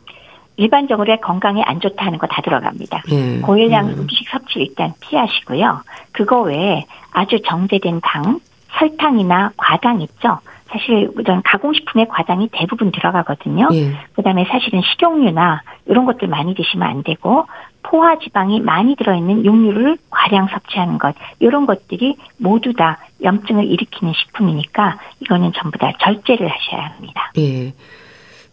일반적으로 0.59 1.15
건강에 1.21 1.63
안 1.63 1.81
좋다는 1.81 2.19
거 2.19 2.27
다 2.27 2.41
들어갑니다. 2.43 3.03
네. 3.11 3.41
고열량 3.41 3.89
음. 3.89 4.07
식 4.11 4.29
섭취 4.31 4.59
일단 4.61 4.93
피하시고요. 5.01 5.83
그거 6.13 6.41
외에 6.43 6.87
아주 7.13 7.41
정제된 7.47 8.01
당, 8.03 8.41
설탕이나 8.79 9.53
과당 9.57 10.01
있죠. 10.01 10.39
사실 10.69 11.11
이런 11.19 11.43
가공식품에 11.45 12.07
과당이 12.09 12.49
대부분 12.53 12.91
들어가거든요. 12.91 13.69
예. 13.73 13.93
그다음에 14.15 14.45
사실은 14.51 14.83
식용유나 14.83 15.63
이런 15.87 16.05
것들 16.07 16.27
많이 16.29 16.55
드시면 16.55 16.89
안 16.89 17.03
되고 17.03 17.47
포화 17.89 18.19
지방이 18.19 18.61
많이 18.61 18.97
들어있는 18.97 19.45
육류를 19.45 19.97
과량 20.11 20.49
섭취하는 20.49 20.99
것 20.99 21.15
이런 21.39 21.67
것들이 21.67 22.17
모두 22.39 22.73
다 22.73 22.99
염증을 23.23 23.65
일으키는 23.65 24.13
식품이니까 24.13 24.99
이거는 25.21 25.53
전부 25.55 25.79
다 25.79 25.93
절제를 26.01 26.49
하셔야 26.49 26.87
합니다. 26.91 27.33
예. 27.39 27.73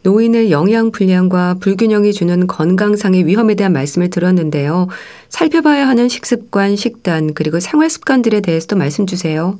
노인의 0.03 0.51
영양 0.51 0.91
불량과 0.91 1.55
불균형이 1.61 2.11
주는 2.11 2.45
건강상의 2.45 3.25
위험에 3.25 3.55
대한 3.55 3.71
말씀을 3.73 4.09
들었는데요. 4.09 4.87
살펴봐야 5.29 5.87
하는 5.87 6.09
식습관, 6.09 6.75
식단 6.75 7.33
그리고 7.33 7.59
생활 7.59 7.89
습관들에 7.89 8.41
대해서도 8.41 8.75
말씀 8.75 9.05
주세요. 9.05 9.57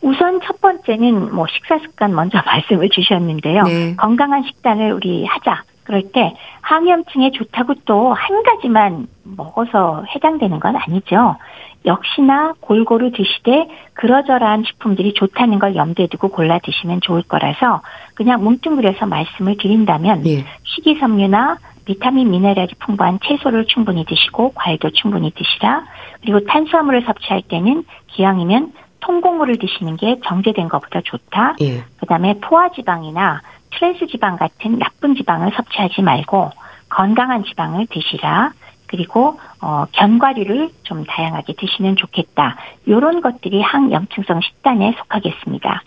우선 0.00 0.40
첫 0.44 0.60
번째는 0.60 1.34
뭐 1.34 1.46
식사 1.52 1.78
습관 1.78 2.14
먼저 2.14 2.38
말씀을 2.46 2.88
주셨는데요. 2.90 3.62
네. 3.64 3.96
건강한 3.96 4.44
식단을 4.44 4.92
우리 4.92 5.26
하자. 5.26 5.62
그럴 5.92 6.10
때 6.10 6.34
항염증에 6.62 7.32
좋다고 7.32 7.74
또 7.84 8.14
한 8.14 8.42
가지만 8.44 9.08
먹어서 9.24 10.04
해당되는 10.14 10.58
건 10.58 10.76
아니죠. 10.76 11.36
역시나 11.84 12.54
골고루 12.60 13.10
드시되 13.12 13.68
그러저러한 13.94 14.64
식품들이 14.64 15.12
좋다는 15.14 15.58
걸 15.58 15.76
염두에 15.76 16.06
두고 16.06 16.28
골라 16.28 16.58
드시면 16.60 17.00
좋을 17.02 17.22
거라서 17.24 17.82
그냥 18.14 18.42
뭉뚱그려서 18.42 19.04
말씀을 19.06 19.56
드린다면 19.58 20.22
네. 20.22 20.44
식이섬유나 20.64 21.58
비타민 21.84 22.30
미네랄이 22.30 22.70
풍부한 22.78 23.18
채소를 23.22 23.66
충분히 23.66 24.06
드시고 24.06 24.52
과일도 24.54 24.90
충분히 24.90 25.30
드시라. 25.32 25.84
그리고 26.22 26.44
탄수화물을 26.46 27.02
섭취할 27.02 27.42
때는 27.42 27.84
기왕이면 28.08 28.72
통곡물을 29.00 29.58
드시는 29.58 29.96
게 29.96 30.20
정제된 30.24 30.68
것보다 30.68 31.00
좋다. 31.04 31.56
예. 31.60 31.84
그다음에 31.98 32.38
포화지방이나 32.40 33.42
트랜스 33.74 34.06
지방 34.06 34.36
같은 34.36 34.78
나쁜 34.78 35.14
지방을 35.14 35.52
섭취하지 35.54 36.02
말고 36.02 36.50
건강한 36.88 37.44
지방을 37.44 37.86
드시라. 37.86 38.52
그리고 38.86 39.40
어 39.62 39.86
견과류를 39.92 40.68
좀 40.82 41.04
다양하게 41.04 41.54
드시면 41.54 41.96
좋겠다. 41.96 42.56
요런 42.88 43.22
것들이 43.22 43.62
항염증성 43.62 44.42
식단에 44.42 44.94
속하겠습니다. 44.98 45.82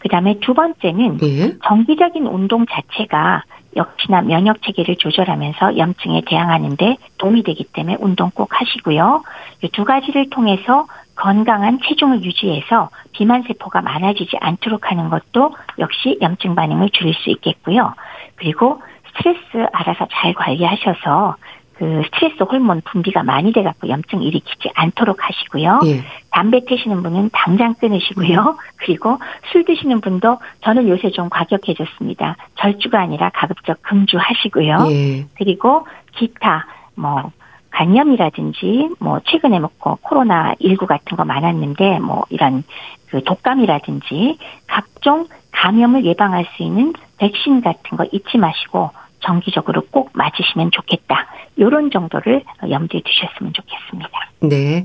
그 0.00 0.08
다음에 0.08 0.40
두 0.40 0.52
번째는 0.54 1.18
예? 1.22 1.56
정기적인 1.64 2.26
운동 2.26 2.66
자체가 2.66 3.44
역시나 3.76 4.22
면역 4.22 4.62
체계를 4.62 4.96
조절하면서 4.96 5.78
염증에 5.78 6.22
대항하는데 6.26 6.96
도움이 7.18 7.44
되기 7.44 7.62
때문에 7.72 7.96
운동 8.00 8.30
꼭 8.34 8.48
하시고요. 8.52 9.22
이 9.62 9.68
두 9.68 9.84
가지를 9.84 10.30
통해서 10.30 10.86
건강한 11.20 11.78
체중을 11.84 12.22
유지해서 12.22 12.88
비만 13.12 13.42
세포가 13.42 13.82
많아지지 13.82 14.38
않도록 14.40 14.90
하는 14.90 15.10
것도 15.10 15.54
역시 15.78 16.18
염증 16.22 16.54
반응을 16.54 16.88
줄일 16.90 17.12
수 17.14 17.28
있겠고요. 17.28 17.94
그리고 18.36 18.80
스트레스 19.08 19.66
알아서 19.72 20.06
잘 20.10 20.32
관리하셔서 20.32 21.36
그 21.74 22.02
스트레스 22.06 22.42
호르몬 22.42 22.80
분비가 22.84 23.22
많이 23.22 23.52
돼갖고 23.52 23.88
염증 23.88 24.22
일으키지 24.22 24.70
않도록 24.74 25.18
하시고요. 25.22 25.80
예. 25.86 26.04
담배 26.30 26.64
태시는 26.64 27.02
분은 27.02 27.30
당장 27.32 27.74
끊으시고요. 27.74 28.56
그리고 28.76 29.18
술 29.52 29.64
드시는 29.64 30.00
분도 30.00 30.38
저는 30.62 30.88
요새 30.88 31.10
좀 31.10 31.28
과격해졌습니다. 31.28 32.36
절주가 32.56 32.98
아니라 32.98 33.30
가급적 33.30 33.80
금주하시고요. 33.82 34.76
예. 34.90 35.26
그리고 35.36 35.86
기타 36.12 36.66
뭐 36.94 37.30
간염이라든지 37.70 38.90
뭐 38.98 39.20
최근에 39.26 39.58
먹고 39.58 39.98
코로나 40.02 40.54
19 40.60 40.86
같은 40.86 41.16
거 41.16 41.24
많았는데 41.24 41.98
뭐 42.00 42.24
이런 42.30 42.64
그 43.08 43.22
독감이라든지 43.22 44.38
각종 44.66 45.26
감염을 45.52 46.04
예방할 46.04 46.46
수 46.56 46.62
있는 46.62 46.92
백신 47.18 47.60
같은 47.60 47.96
거 47.96 48.04
잊지 48.12 48.38
마시고 48.38 48.90
정기적으로 49.20 49.82
꼭 49.90 50.10
맞으시면 50.14 50.70
좋겠다. 50.70 51.26
이런 51.56 51.90
정도를 51.90 52.42
염두에 52.68 53.02
두셨으면 53.04 53.52
좋겠습니다. 53.52 54.10
네. 54.42 54.84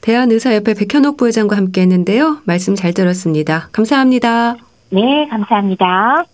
대한의사협회 0.00 0.74
백현옥 0.74 1.16
부회장과 1.16 1.56
함께 1.56 1.82
했는데요. 1.82 2.38
말씀 2.44 2.74
잘 2.74 2.92
들었습니다. 2.92 3.68
감사합니다. 3.72 4.56
네, 4.90 5.26
감사합니다. 5.28 6.24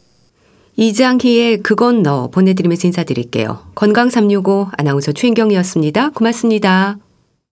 이장희의 0.77 1.63
그건 1.63 2.03
너 2.03 2.29
보내드리면서 2.29 2.89
인사드릴게요. 2.89 3.61
건강365 3.75 4.71
아나운서 4.77 5.13
최인경이었습니다. 5.13 6.11
고맙습니다. 6.11 6.99